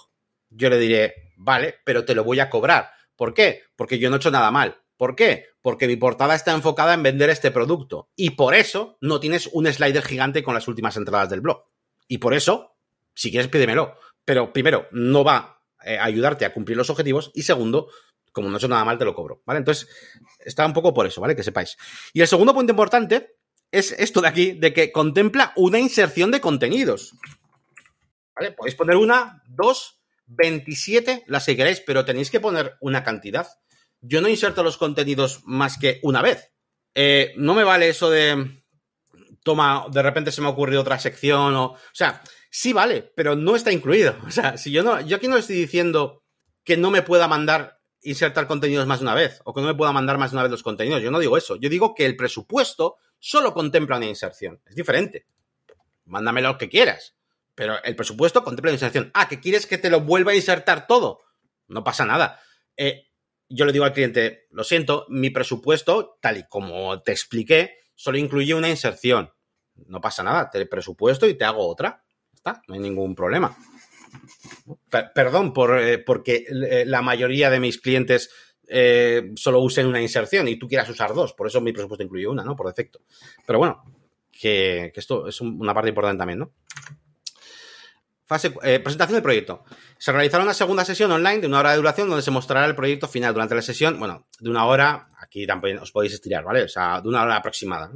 [0.50, 3.64] Yo le diré, vale, pero te lo voy a cobrar ¿Por qué?
[3.76, 4.82] Porque yo no he hecho nada mal.
[4.98, 5.48] ¿Por qué?
[5.62, 8.10] Porque mi portada está enfocada en vender este producto.
[8.16, 11.66] Y por eso no tienes un slider gigante con las últimas entradas del blog.
[12.08, 12.76] Y por eso,
[13.14, 13.98] si quieres, pídemelo.
[14.26, 17.32] Pero primero, no va eh, a ayudarte a cumplir los objetivos.
[17.34, 17.90] Y segundo,
[18.32, 19.42] como no he hecho nada mal, te lo cobro.
[19.46, 19.60] ¿Vale?
[19.60, 19.88] Entonces,
[20.40, 21.36] está un poco por eso, ¿vale?
[21.36, 21.78] Que sepáis.
[22.14, 23.38] Y el segundo punto importante
[23.74, 27.16] es esto de aquí, de que contempla una inserción de contenidos.
[28.36, 28.52] ¿Vale?
[28.52, 33.48] Podéis poner una, dos 27 las que queráis, pero tenéis que poner una cantidad.
[34.00, 36.52] Yo no inserto los contenidos más que una vez.
[36.94, 38.64] Eh, no me vale eso de.
[39.44, 41.66] Toma, de repente se me ha ocurrido otra sección o.
[41.72, 42.22] O sea,
[42.52, 44.16] sí vale, pero no está incluido.
[44.28, 45.02] O sea, si yo no.
[45.02, 46.24] Yo aquí no estoy diciendo
[46.64, 49.76] que no me pueda mandar insertar contenidos más de una vez o que no me
[49.76, 51.02] pueda mandar más de una vez los contenidos.
[51.02, 51.56] Yo no digo eso.
[51.56, 54.60] Yo digo que el presupuesto solo contempla una inserción.
[54.66, 55.26] Es diferente.
[56.04, 57.16] Mándame lo que quieras.
[57.56, 59.12] Pero el presupuesto contempla la inserción.
[59.14, 61.22] Ah, que quieres que te lo vuelva a insertar todo.
[61.70, 62.42] No pasa nada.
[62.76, 63.08] Eh,
[63.48, 68.18] yo le digo al cliente, lo siento, mi presupuesto, tal y como te expliqué, solo
[68.18, 69.32] incluye una inserción.
[69.88, 72.04] No pasa nada, te presupuesto y te hago otra.
[72.34, 73.56] Está, no hay ningún problema.
[75.16, 78.32] perdón por, eh, porque eh, la mayoría de mis clientes
[79.36, 81.34] solo usen una inserción y tú quieras usar dos.
[81.34, 82.56] Por eso mi presupuesto incluye una, ¿no?
[82.56, 83.02] Por defecto.
[83.46, 83.84] Pero bueno,
[84.32, 86.54] que, esto es una parte importante también, ¿no?
[88.64, 89.64] Eh, presentación del proyecto.
[89.98, 92.76] Se realizará una segunda sesión online de una hora de duración donde se mostrará el
[92.76, 93.34] proyecto final.
[93.34, 96.64] Durante la sesión, bueno, de una hora, aquí también os podéis estirar, ¿vale?
[96.64, 97.92] O sea, de una hora aproximada.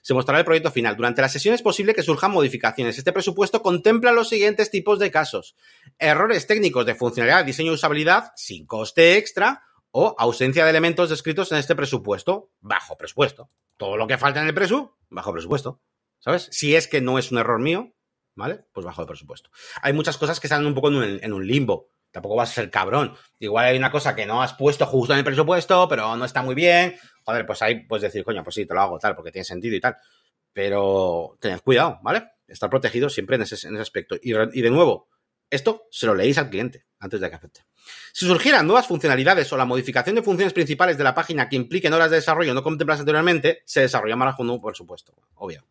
[0.00, 0.96] Se mostrará el proyecto final.
[0.96, 2.98] Durante la sesión es posible que surjan modificaciones.
[2.98, 5.56] Este presupuesto contempla los siguientes tipos de casos.
[5.98, 11.50] Errores técnicos de funcionalidad, diseño y usabilidad sin coste extra o ausencia de elementos descritos
[11.52, 13.48] en este presupuesto bajo presupuesto.
[13.76, 15.80] Todo lo que falta en el presu, bajo presupuesto.
[16.18, 16.48] ¿Sabes?
[16.52, 17.94] Si es que no es un error mío,
[18.34, 18.64] ¿vale?
[18.72, 19.50] Pues bajo de presupuesto.
[19.82, 21.88] Hay muchas cosas que están un poco en un, limbo.
[22.10, 23.14] Tampoco vas a ser cabrón.
[23.38, 26.42] Igual hay una cosa que no has puesto justo en el presupuesto, pero no está
[26.42, 26.96] muy bien.
[27.24, 29.76] Joder, pues ahí puedes decir, coño, pues sí, te lo hago tal, porque tiene sentido
[29.76, 29.96] y tal.
[30.52, 32.24] Pero tened cuidado, ¿vale?
[32.46, 34.16] Estar protegido siempre en ese, aspecto.
[34.20, 35.08] Y, de nuevo,
[35.48, 37.60] esto se lo leéis al cliente antes de que acepte.
[38.12, 41.92] Si surgieran nuevas funcionalidades o la modificación de funciones principales de la página que impliquen
[41.92, 45.64] horas de desarrollo no contempladas anteriormente, se desarrollará bajo un nuevo presupuesto, obvio.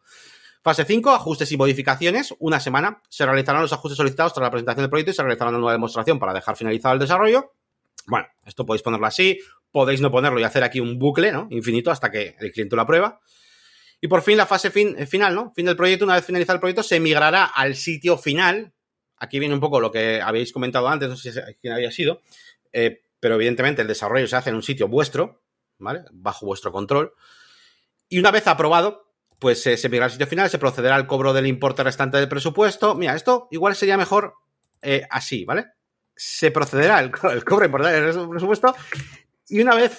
[0.62, 2.34] Fase 5, ajustes y modificaciones.
[2.40, 3.02] Una semana.
[3.10, 5.72] Se realizarán los ajustes solicitados tras la presentación del proyecto y se realizará una nueva
[5.72, 7.54] demostración para dejar finalizado el desarrollo.
[8.08, 9.40] Bueno, esto podéis ponerlo así,
[9.72, 11.48] podéis no ponerlo y hacer aquí un bucle, ¿no?
[11.52, 13.20] Infinito hasta que el cliente lo aprueba.
[14.02, 15.52] Y por fin la fase eh, final, ¿no?
[15.56, 18.74] Fin del proyecto, una vez finalizado el proyecto, se migrará al sitio final.
[19.20, 22.22] Aquí viene un poco lo que habéis comentado antes, no sé si quién había sido,
[22.72, 25.44] eh, pero evidentemente el desarrollo se hace en un sitio vuestro,
[25.78, 26.04] ¿vale?
[26.12, 27.14] Bajo vuestro control.
[28.08, 31.48] Y una vez aprobado, pues se migrará al sitio final, se procederá al cobro del
[31.48, 32.96] importe restante del presupuesto.
[32.96, 34.36] Mira, esto igual sería mejor
[34.82, 35.66] eh, así, ¿vale?
[36.16, 38.76] Se procederá al, cobro importante del presupuesto
[39.48, 39.98] y una vez,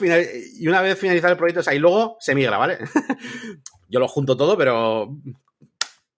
[0.58, 2.78] y una vez finalizado el proyecto, o sea, y luego se migra, ¿vale?
[3.88, 5.16] Yo lo junto todo, pero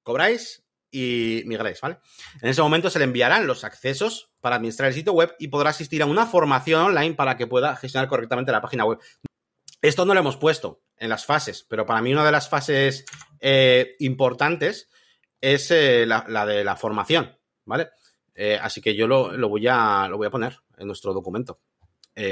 [0.03, 0.62] cobráis
[0.93, 1.99] y migráis, ¿vale?
[2.41, 5.71] En ese momento se le enviarán los accesos para administrar el sitio web y podrá
[5.71, 8.99] asistir a una formación online para que pueda gestionar correctamente la página web.
[9.81, 13.07] Esto no lo hemos puesto en las fases, pero para mí una de las fases
[13.41, 14.91] eh, importantes
[15.41, 17.89] es eh, la, de la formación, ¿vale?
[18.35, 21.61] Eh, así que yo lo, voy a, lo voy a poner en nuestro documento.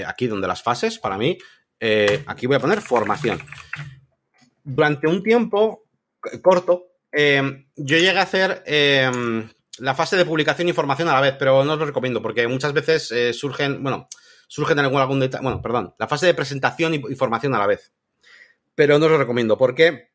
[0.06, 1.38] Aquí donde las fases, para mí,
[2.26, 3.40] aquí voy a poner formación.
[4.62, 5.86] Durante un tiempo
[6.42, 8.62] corto, yo llegué a hacer
[9.78, 12.46] la fase de publicación y formación a la vez, pero no os lo recomiendo porque
[12.46, 14.08] muchas veces surgen, bueno,
[14.46, 17.58] surgen en algún, algún detalle, bueno, perdón, la fase de presentación y, y formación a
[17.58, 17.92] la vez.
[18.74, 20.10] Pero no os lo recomiendo porque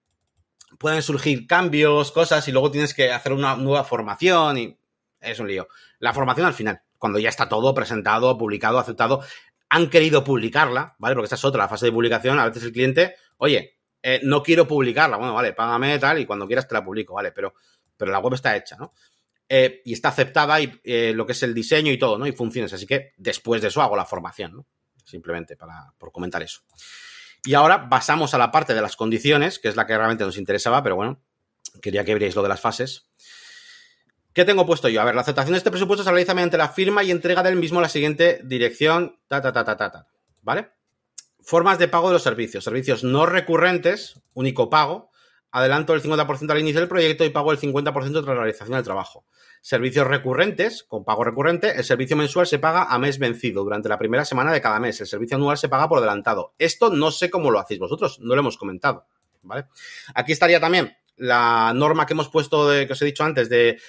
[0.77, 4.77] pueden surgir cambios, cosas, y luego tienes que hacer una nueva formación y
[5.21, 5.67] es un lío.
[5.99, 9.23] La formación al final, cuando ya está todo presentado, publicado, aceptado,
[9.69, 11.15] han querido publicarla, ¿vale?
[11.15, 12.39] Porque esta es otra, la fase de publicación.
[12.39, 13.77] A veces el cliente, oye,
[14.07, 17.31] eh, no quiero publicarla, bueno, vale, págame tal y cuando quieras te la publico, ¿vale?
[17.31, 17.55] Pero,
[17.97, 18.93] pero la web está hecha, ¿no?
[19.49, 22.27] Eh, y está aceptada y eh, lo que es el diseño y todo, ¿no?
[22.27, 22.71] Y funciones.
[22.71, 24.67] Así que después de eso hago la formación, ¿no?
[25.03, 26.61] Simplemente para, por comentar eso.
[27.45, 30.37] Y ahora pasamos a la parte de las condiciones, que es la que realmente nos
[30.37, 31.23] interesaba, pero bueno,
[31.81, 33.07] quería que veáis lo de las fases.
[34.33, 35.01] ¿Qué tengo puesto yo?
[35.01, 37.55] A ver, la aceptación de este presupuesto se realiza mediante la firma y entrega del
[37.55, 40.07] mismo a la siguiente dirección, ta, ta, ta, ta, ta, ta,
[40.43, 40.69] ¿vale?
[41.45, 42.63] Formas de pago de los servicios.
[42.63, 45.11] Servicios no recurrentes, único pago,
[45.51, 48.83] adelanto el 50% al inicio del proyecto y pago el 50% tras la realización del
[48.83, 49.25] trabajo.
[49.61, 53.99] Servicios recurrentes, con pago recurrente, el servicio mensual se paga a mes vencido durante la
[53.99, 54.99] primera semana de cada mes.
[55.01, 56.55] El servicio anual se paga por adelantado.
[56.57, 59.05] Esto no sé cómo lo hacéis vosotros, no lo hemos comentado.
[59.43, 59.65] ¿vale?
[60.15, 63.79] Aquí estaría también la norma que hemos puesto, de, que os he dicho antes, de,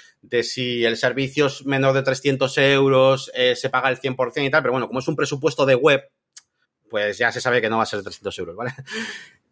[0.43, 4.63] si el servicio es menor de 300 euros, eh, se paga el 100% y tal,
[4.63, 6.03] pero bueno, como es un presupuesto de web,
[6.89, 8.75] pues ya se sabe que no va a ser de 300 euros, ¿vale?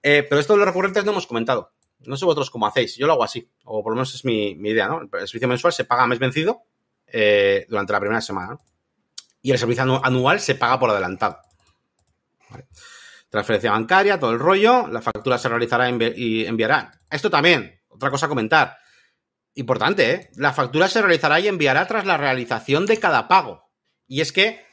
[0.06, 1.72] Eh, pero esto de los recurrentes no hemos comentado.
[2.00, 4.50] No sé vosotros cómo hacéis, yo lo hago así, o por lo menos es mi,
[4.50, 5.00] idea, ¿no?
[5.00, 6.64] El servicio mensual se paga a mes vencido
[7.06, 8.58] eh, durante la primera semana,
[9.40, 11.38] Y el servicio anual se paga por adelantado.
[13.30, 17.00] Transferencia bancaria, todo el rollo, la factura se realizará y enviará.
[17.10, 18.76] Esto también, otra cosa a comentar.
[19.54, 20.30] Importante, ¿eh?
[20.34, 23.70] La factura se realizará y enviará tras la realización de cada pago.
[24.06, 24.66] Y es que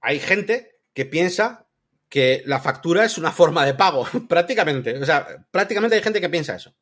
[0.00, 1.66] hay gente que piensa
[2.10, 4.98] que la factura es una forma de pago, prácticamente.
[4.98, 6.74] O sea, prácticamente hay gente que piensa eso.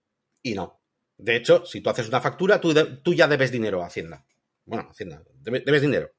[0.43, 0.83] Y no.
[1.17, 4.25] De hecho, si tú haces una factura, tú, tú ya debes dinero a Hacienda.
[4.65, 6.11] Bueno, Hacienda, debes, dinero.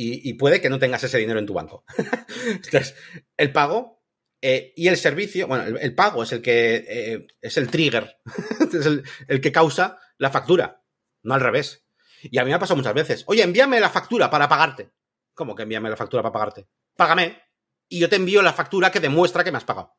[0.00, 1.84] Y, puede que no tengas ese dinero en tu banco.
[2.46, 2.94] Entonces,
[3.36, 4.04] el pago
[4.40, 8.18] eh, y el servicio, bueno, el, pago es el que eh, es el trigger,
[8.72, 10.84] es el, el que causa la factura,
[11.24, 11.84] no al revés.
[12.22, 13.24] Y a mí me ha pasado muchas veces.
[13.26, 14.90] Oye, envíame la factura para pagarte.
[15.34, 16.68] ¿Cómo que envíame la factura para pagarte?
[16.96, 17.47] Págame
[17.88, 19.94] y yo te envío la factura que demuestra que me has pagado.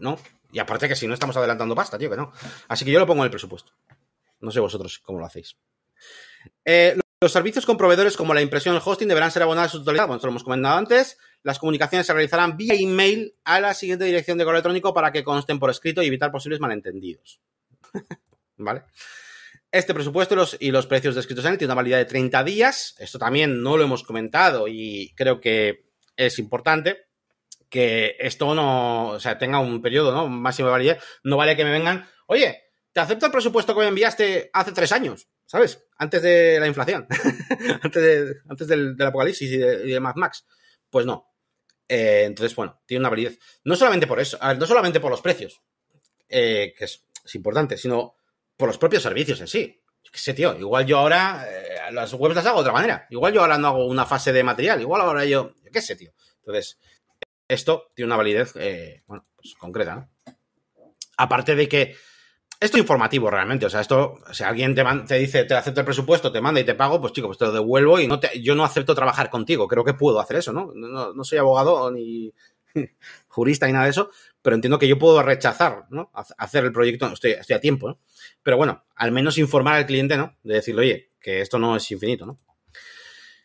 [0.00, 0.18] ¿No?
[0.52, 2.32] Y aparte que si no estamos adelantando pasta, tío, que no.
[2.68, 3.72] Así que yo lo pongo en el presupuesto.
[4.40, 5.56] No sé vosotros cómo lo hacéis.
[6.64, 9.72] Eh, los servicios con proveedores como la impresión y el hosting deberán ser abonados a
[9.72, 10.06] su totalidad.
[10.06, 11.18] Bueno, lo hemos comentado antes.
[11.42, 15.24] Las comunicaciones se realizarán vía email a la siguiente dirección de correo electrónico para que
[15.24, 17.40] consten por escrito y evitar posibles malentendidos.
[18.56, 18.84] ¿Vale?
[19.70, 22.44] Este presupuesto y los, y los precios descritos en él tienen una validad de 30
[22.44, 22.94] días.
[22.98, 27.06] Esto también no lo hemos comentado y creo que es importante
[27.68, 30.28] que esto no, o sea, tenga un periodo, ¿no?
[30.28, 31.02] Máximo de validez.
[31.24, 32.62] No vale que me vengan, oye,
[32.92, 35.84] te acepto el presupuesto que me enviaste hace tres años, ¿sabes?
[35.98, 37.08] Antes de la inflación,
[37.82, 40.46] antes, de, antes del, apocalipsis y de, Mad Max.
[40.88, 41.34] Pues no.
[41.88, 43.38] Eh, entonces, bueno, tiene una validez.
[43.64, 45.60] No solamente por eso, no solamente por los precios,
[46.28, 47.04] eh, que es,
[47.34, 48.16] importante, sino
[48.56, 49.82] por los propios servicios en sí.
[50.12, 53.06] qué sé, tío, igual yo ahora eh, las webs las hago de otra manera.
[53.10, 56.12] Igual yo ahora no hago una fase de material, igual ahora yo qué sé, tío.
[56.38, 56.78] Entonces,
[57.48, 59.22] esto tiene una validez, eh, pues
[59.58, 60.08] concreta, ¿no?
[61.16, 61.96] Aparte de que
[62.60, 65.84] esto es informativo realmente, o sea, esto, si alguien te, te dice, te acepta el
[65.84, 68.40] presupuesto, te manda y te pago, pues chico, pues te lo devuelvo y no te,
[68.40, 70.72] yo no acepto trabajar contigo, creo que puedo hacer eso, ¿no?
[70.74, 72.32] No, soy abogado ni
[73.28, 74.10] jurista ni nada de eso,
[74.42, 76.10] pero entiendo que yo puedo rechazar, ¿no?
[76.38, 77.98] Hacer el proyecto, estoy, estoy a tiempo, ¿no?
[78.42, 80.36] Pero bueno, al menos informar al cliente, ¿no?
[80.42, 82.36] De decirle, oye, que esto no es infinito, ¿no?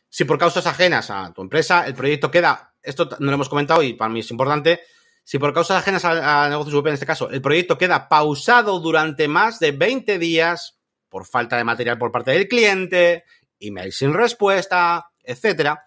[0.10, 3.84] Si por causas ajenas a tu empresa el proyecto queda, esto no lo hemos comentado
[3.84, 4.82] y para mí es importante,
[5.24, 9.28] si por causas ajenas a, negocios web en este caso el proyecto queda pausado durante
[9.28, 13.26] más de 20 días por falta de material por parte del cliente,
[13.60, 15.84] email sin respuesta, etcétera,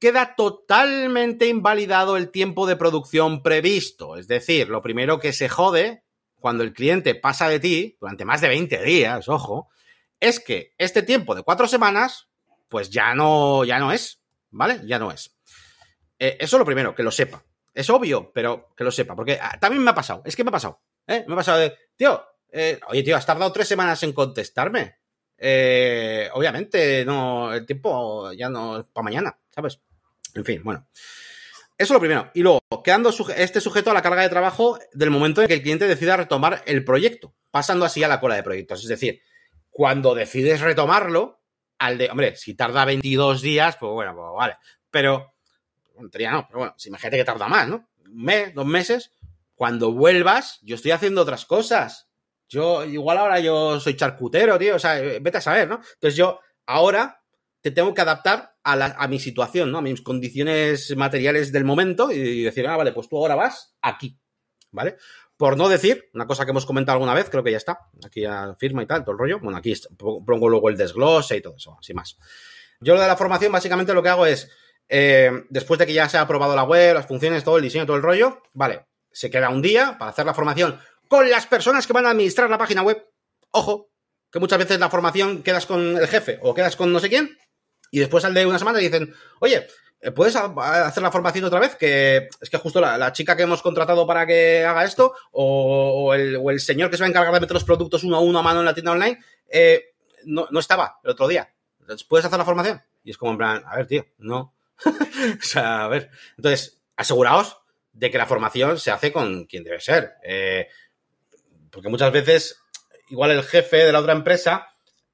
[0.00, 4.16] queda totalmente invalidado el tiempo de producción previsto.
[4.16, 6.02] Es decir, lo primero que se jode
[6.40, 9.68] cuando el cliente pasa de ti durante más de 20 días, ojo,
[10.18, 12.28] es que este tiempo de cuatro semanas
[12.68, 14.80] pues ya no, ya no es, ¿vale?
[14.84, 15.36] Ya no es.
[16.18, 17.44] Eh, eso es lo primero, que lo sepa.
[17.74, 20.48] Es obvio, pero que lo sepa, porque ah, también me ha pasado, es que me
[20.48, 21.24] ha pasado, ¿eh?
[21.26, 24.96] Me ha pasado de, tío, eh, oye, tío, has tardado tres semanas en contestarme.
[25.36, 29.80] Eh, obviamente, no, el tiempo ya no es para mañana, ¿sabes?
[30.34, 30.86] En fin, bueno.
[31.80, 32.30] Eso es lo primero.
[32.34, 35.62] Y luego, quedando este sujeto a la carga de trabajo del momento en que el
[35.62, 38.82] cliente decida retomar el proyecto, pasando así a la cola de proyectos.
[38.82, 39.22] Es decir,
[39.70, 41.40] cuando decides retomarlo,
[41.78, 44.58] al de, hombre, si tarda 22 días, pues bueno, pues vale.
[44.90, 45.32] Pero,
[45.94, 47.88] tontería no, pero bueno, si imagínate que tarda más, ¿no?
[48.04, 49.14] Un mes, dos meses,
[49.54, 52.10] cuando vuelvas, yo estoy haciendo otras cosas.
[52.46, 55.76] Yo, igual ahora yo soy charcutero, tío, o sea, vete a saber, ¿no?
[55.94, 57.19] Entonces yo ahora
[57.62, 59.78] te tengo que adaptar a, la, a mi situación, ¿no?
[59.78, 64.18] A mis condiciones materiales del momento y decir, ah, vale, pues tú ahora vas aquí,
[64.70, 64.96] ¿vale?
[65.36, 68.22] Por no decir, una cosa que hemos comentado alguna vez, creo que ya está, aquí
[68.22, 69.40] ya firma y tal, todo el rollo.
[69.40, 72.18] Bueno, aquí pongo luego el desglose y todo eso, así más.
[72.80, 74.50] Yo lo de la formación, básicamente lo que hago es,
[74.88, 77.86] eh, después de que ya se ha aprobado la web, las funciones, todo el diseño,
[77.86, 81.86] todo el rollo, vale, se queda un día para hacer la formación con las personas
[81.86, 83.02] que van a administrar la página web.
[83.50, 83.90] Ojo,
[84.30, 87.36] que muchas veces la formación quedas con el jefe o quedas con no sé quién
[87.90, 89.66] y después al de una semana dicen, oye,
[90.00, 91.76] eh, ¿puedes hacer la formación otra vez?
[91.76, 96.60] Que es que justo la, chica que hemos contratado para que haga esto o, el,
[96.60, 98.60] señor que se va a encargar de meter los productos uno a uno a mano
[98.60, 99.18] en la tienda online
[99.48, 99.92] eh,
[100.24, 101.52] no, no, estaba el otro día.
[101.80, 102.82] Entonces, ¿puedes hacer la formación?
[103.02, 104.54] Y es como en plan, a ver, tío, no.
[104.84, 106.10] o sea, a ver.
[106.36, 107.58] Entonces, aseguraos
[107.92, 110.14] de que la formación se hace con quien debe ser.
[110.22, 110.68] Eh,
[111.70, 112.62] porque muchas veces,
[113.08, 114.68] igual el jefe de la otra empresa,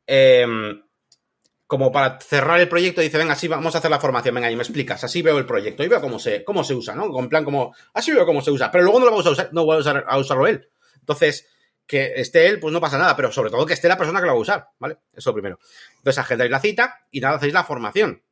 [0.06, 0.82] em,
[1.66, 4.56] como para cerrar el proyecto, dice, venga, así vamos a hacer la formación, venga, y
[4.56, 7.10] me explicas, así veo el proyecto y veo cómo se, cómo se usa, ¿no?
[7.10, 9.48] Con plan como, así veo cómo se usa, pero luego no lo vamos a usar,
[9.52, 10.68] no voy a, usar, a usarlo él.
[11.00, 11.48] Entonces,
[11.86, 14.26] que esté él, pues no pasa nada, pero sobre todo que esté la persona que
[14.26, 14.98] lo va a usar, ¿vale?
[15.12, 15.58] Eso primero.
[15.98, 18.22] Entonces, agendáis la cita y nada, hacéis la formación.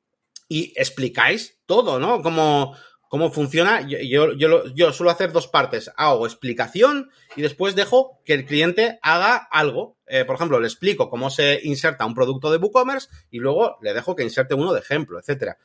[0.48, 2.22] Y explicáis todo, ¿no?
[2.22, 2.76] Como,
[3.14, 3.86] cómo funciona.
[3.86, 5.88] Yo, yo, yo, suelo hacer dos partes.
[5.94, 9.96] Hago explicación y después dejo que el cliente haga algo.
[10.08, 13.94] Eh, por ejemplo, le explico cómo se inserta un producto de WooCommerce y luego le
[13.94, 15.58] dejo que inserte uno de ejemplo, etcétera.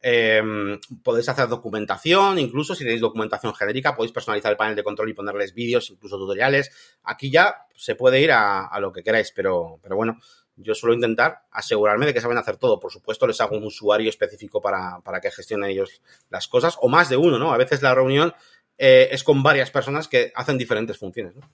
[0.00, 5.08] Em, podéis hacer documentación, incluso si tenéis documentación genérica, podéis personalizar el panel de control
[5.08, 6.72] y ponerles vídeos, incluso tutoriales.
[7.04, 10.18] Aquí ya se puede ir a, a lo que queráis, pero, pero bueno,
[10.56, 12.80] yo suelo intentar asegurarme de que saben hacer todo.
[12.80, 16.00] Por supuesto, les hago un usuario específico para, que gestionen ellos
[16.30, 17.52] las cosas, o más de uno, ¿no?
[17.52, 18.34] A veces la reunión
[18.78, 21.50] eh, es con varias personas que hacen diferentes funciones, ¿no?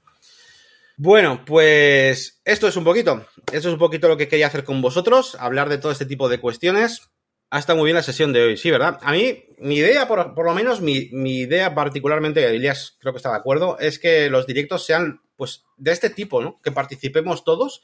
[0.97, 3.27] Bueno, pues esto es un poquito.
[3.53, 6.29] Esto es un poquito lo que quería hacer con vosotros, hablar de todo este tipo
[6.29, 7.11] de cuestiones.
[7.51, 8.99] Ha estado muy bien la sesión de hoy, sí, ¿verdad?
[9.03, 13.31] A mí, mi idea, por, lo menos mi, mi idea particularmente, Elias creo que está
[13.31, 16.61] de acuerdo, es que los directos sean, pues, de este tipo, ¿no?
[16.63, 17.83] Que participemos todos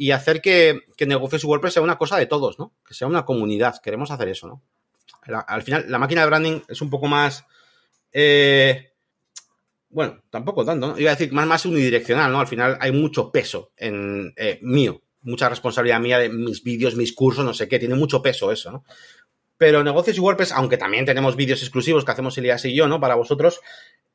[0.00, 2.72] y hacer que, que negocios y WordPress sea una cosa de todos, ¿no?
[2.88, 3.82] Que sea una comunidad.
[3.82, 4.62] Queremos hacer eso, ¿no?
[5.46, 7.44] al final, la máquina de branding es un poco más.
[8.10, 8.94] Eh,
[9.90, 10.98] bueno, tampoco tanto, ¿no?
[10.98, 12.40] Iba a decir más, más unidireccional, ¿no?
[12.40, 17.12] Al final hay mucho peso en eh, mío, mucha responsabilidad mía de mis vídeos, mis
[17.12, 18.84] cursos, no sé qué, tiene mucho peso eso, ¿no?
[19.58, 23.00] Pero negocios y WordPress, aunque también tenemos vídeos exclusivos que hacemos Elias y yo, ¿no?
[23.00, 23.60] Para vosotros,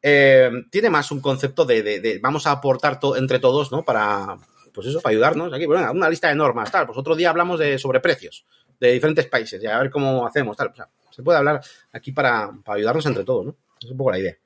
[0.01, 3.85] eh, tiene más un concepto de, de, vamos a aportar entre todos, ¿no?
[3.85, 4.39] Para,
[4.75, 6.85] pues eso, para ayudarnos aquí, bueno, una lista de normas, tal.
[6.85, 8.45] Pues otro día hablamos de sobre precios
[8.79, 10.67] de diferentes países y a ver cómo hacemos, tal.
[10.67, 11.61] O sea, se puede hablar
[11.93, 13.55] aquí para, ayudarnos entre todos, ¿no?
[13.81, 14.37] Es un poco la idea.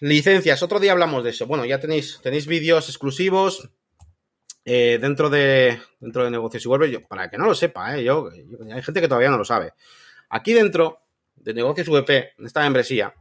[0.00, 1.46] Licencias, otro día hablamos de eso.
[1.46, 3.68] Bueno, ya tenéis, tenéis vídeos exclusivos
[4.64, 7.06] eh, dentro de dentro de negocios y web.
[7.08, 8.04] para que no lo sepa, ¿eh?
[8.04, 8.28] yo,
[8.72, 9.72] hay gente que todavía no lo sabe.
[10.30, 11.00] Aquí dentro
[11.36, 13.14] de negocios VP, en esta membresía,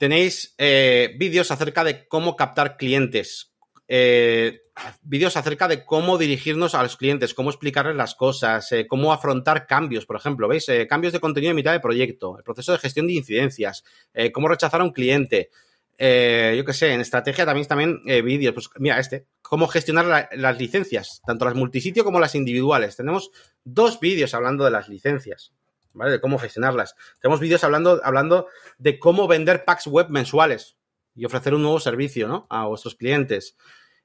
[0.00, 3.52] tenéis eh, vídeos acerca de cómo captar clientes,
[3.86, 4.62] eh,
[5.02, 9.66] vídeos acerca de cómo dirigirnos a los clientes, cómo explicarles las cosas, eh, cómo afrontar
[9.66, 10.68] cambios, por ejemplo, ¿veis?
[10.68, 13.84] Eh, cambios de contenido en mitad de proyecto, el proceso de gestión de incidencias,
[14.32, 15.50] cómo rechazar a un cliente.
[15.98, 21.20] yo qué sé, en estrategia también, también vídeos, pues mira, este, cómo gestionar las licencias,
[21.26, 22.96] tanto las multisitio como las individuales.
[22.96, 23.30] Tenemos
[23.64, 25.52] dos vídeos hablando de las licencias,
[25.92, 26.12] ¿vale?
[26.12, 26.94] De cómo gestionarlas.
[27.20, 28.46] Tenemos vídeos hablando, hablando
[28.78, 30.76] de cómo vender packs web mensuales
[31.14, 32.46] y ofrecer un nuevo servicio, ¿no?
[32.48, 33.56] A vuestros clientes.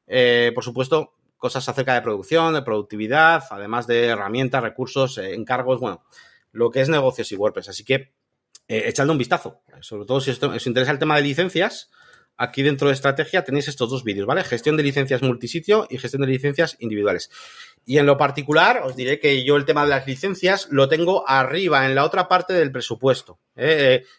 [0.08, 5.80] Eh, por supuesto, cosas acerca de producción, de productividad, además de herramientas, recursos, eh, encargos,
[5.80, 6.03] bueno,
[6.51, 7.70] lo que es negocios y WordPress.
[7.70, 8.14] Así que
[8.68, 9.62] eh, echadle un vistazo.
[9.82, 11.91] Sobre todo si os interesa el tema de licencias,
[12.38, 14.43] aquí dentro de estrategia tenéis estos dos vídeos, ¿vale?
[14.43, 17.30] Gestión de licencias multisitio y gestión de licencias individuales.
[17.86, 21.30] Y en lo particular, os diré que yo el tema de las licencias lo tengo
[21.30, 23.39] arriba, en la otra parte del presupuesto.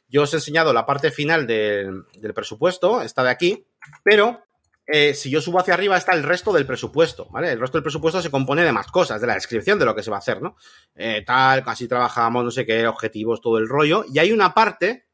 [0.09, 3.67] yo os he enseñado la parte final del, del presupuesto, está de aquí,
[4.05, 4.46] pero
[4.87, 7.51] eh, si yo subo hacia arriba está el resto del presupuesto, ¿vale?
[7.51, 10.03] El resto del presupuesto se compone de más cosas, de la descripción de lo que
[10.03, 10.57] se va a hacer, ¿no?
[10.95, 14.05] Eh, tal, casi trabajamos, no sé qué, objetivos, todo el rollo.
[14.13, 15.09] Y hay una parte,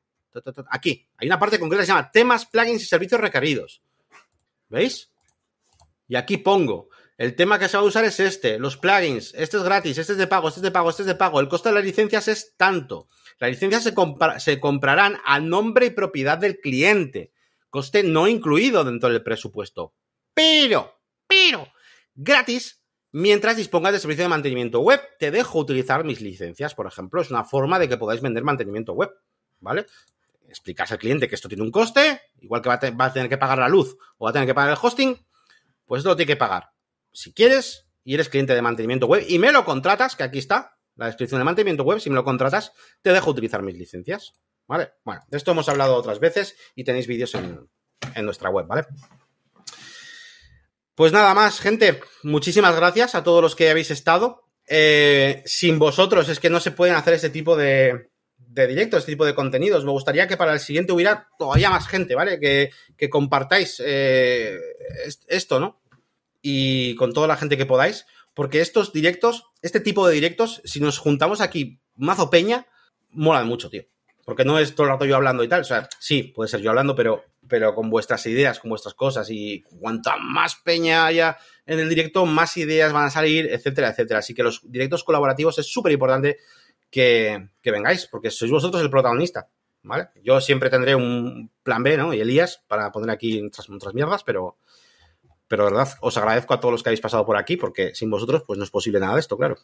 [0.68, 3.82] aquí, hay una parte concreta que se llama temas, plugins y servicios requeridos.
[4.68, 5.10] ¿Veis?
[6.06, 9.56] Y aquí pongo, el tema que se va a usar es este, los plugins, este
[9.56, 11.48] es gratis, este es de pago, este es de pago, este es de pago, el
[11.48, 13.08] costo de las licencias es tanto.
[13.38, 13.94] Las licencias se,
[14.38, 17.31] se comprarán a nombre y propiedad del cliente
[17.72, 19.94] coste no incluido dentro del presupuesto.
[20.34, 21.66] Pero, pero,
[22.14, 25.00] gratis mientras dispongas de servicio de mantenimiento web.
[25.18, 27.22] Te dejo utilizar mis licencias, por ejemplo.
[27.22, 29.10] Es una forma de que podáis vender mantenimiento web,
[29.60, 29.86] ¿vale?
[30.48, 32.74] Explicas al cliente que esto tiene un coste, igual que va
[33.06, 35.16] a, tener que pagar la luz o va a tener que pagar el hosting,
[35.86, 36.72] pues esto lo tiene que pagar.
[37.10, 40.76] Si quieres y eres cliente de mantenimiento web y me lo contratas, que aquí está
[40.96, 44.34] la descripción de mantenimiento web, si me lo contratas, te dejo utilizar mis licencias,
[44.66, 44.92] ¿vale?
[45.04, 47.68] Bueno, de esto hemos hablado otras veces y tenéis vídeos en,
[48.14, 48.84] en nuestra web, ¿vale?
[50.94, 52.00] Pues nada más, gente.
[52.22, 54.44] Muchísimas gracias a todos los que habéis estado.
[54.68, 59.24] Eh, sin vosotros es que no se pueden hacer este tipo de, directos, este tipo
[59.24, 59.84] de contenidos.
[59.84, 62.38] Me gustaría que para el siguiente hubiera todavía más gente, ¿vale?
[62.38, 62.70] Que,
[63.10, 64.58] compartáis eh,
[65.28, 65.80] esto, ¿no?
[66.42, 68.06] Y con toda la gente que podáis.
[68.34, 72.66] Porque estos directos, este tipo de directos, si nos juntamos aquí mazo peña,
[73.10, 73.84] mola mucho, tío.
[74.24, 75.62] Porque no es todo el rato yo hablando y tal.
[75.62, 79.28] O sea, sí, puede ser yo hablando, pero pero con vuestras ideas, con vuestras cosas
[79.30, 84.20] y cuanta más peña haya en el directo, más ideas van a salir, etcétera, etcétera.
[84.20, 86.38] Así que los directos colaborativos es súper importante
[86.90, 89.48] que, vengáis, porque sois vosotros el protagonista,
[89.82, 90.08] ¿vale?
[90.22, 92.14] Yo siempre tendré un plan B, ¿no?
[92.14, 94.56] Y Elías para poner aquí otras, otras mierdas, pero,
[95.48, 98.10] pero de verdad os agradezco a todos los que habéis pasado por aquí, porque sin
[98.10, 99.56] vosotros pues no es posible nada de esto, claro.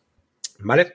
[0.60, 0.94] ¿Vale?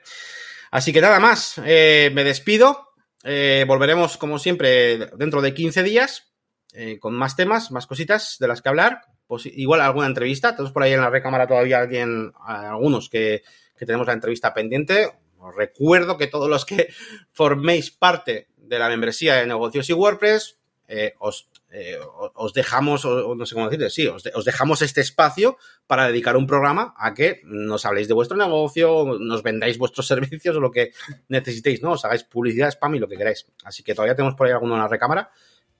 [0.70, 2.93] Así que nada más, eh, me despido.
[3.24, 6.34] Eh, volveremos, como siempre, dentro de 15 días
[6.74, 9.00] eh, con más temas, más cositas de las que hablar.
[9.26, 10.52] Pues igual alguna entrevista.
[10.52, 13.42] Tenemos por ahí en la recámara todavía alguien, algunos que,
[13.78, 15.10] tenemos la entrevista pendiente.
[15.38, 16.88] Os recuerdo que todos los que
[17.32, 21.98] forméis parte de la membresía de negocios y WordPress, eh, os, eh,
[22.34, 25.56] os, dejamos, no sé cómo decirlo, sí, os, os, dejamos este espacio
[25.86, 30.56] para dedicar un programa a que nos habléis de vuestro negocio, nos vendáis vuestros servicios
[30.56, 30.92] o lo que
[31.28, 31.92] necesitéis, ¿no?
[31.92, 33.46] Os hagáis publicidad, spam y lo que queráis.
[33.64, 35.30] Así que todavía tenemos por ahí alguno en la recámara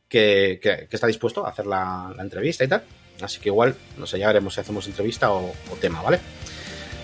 [0.08, 2.84] que, está dispuesto a hacer la, entrevista y tal.
[3.20, 6.20] Así que igual, no sé, ya veremos si hacemos entrevista o, tema, ¿vale?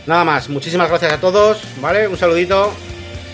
[0.07, 2.09] Nada más, muchísimas gracias a todos, ¿vale?
[2.09, 2.73] Un saludito.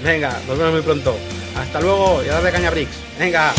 [0.02, 1.16] Venga, nos vemos muy pronto.
[1.56, 2.98] Hasta luego y a darle caña Bricks.
[3.18, 3.54] Venga.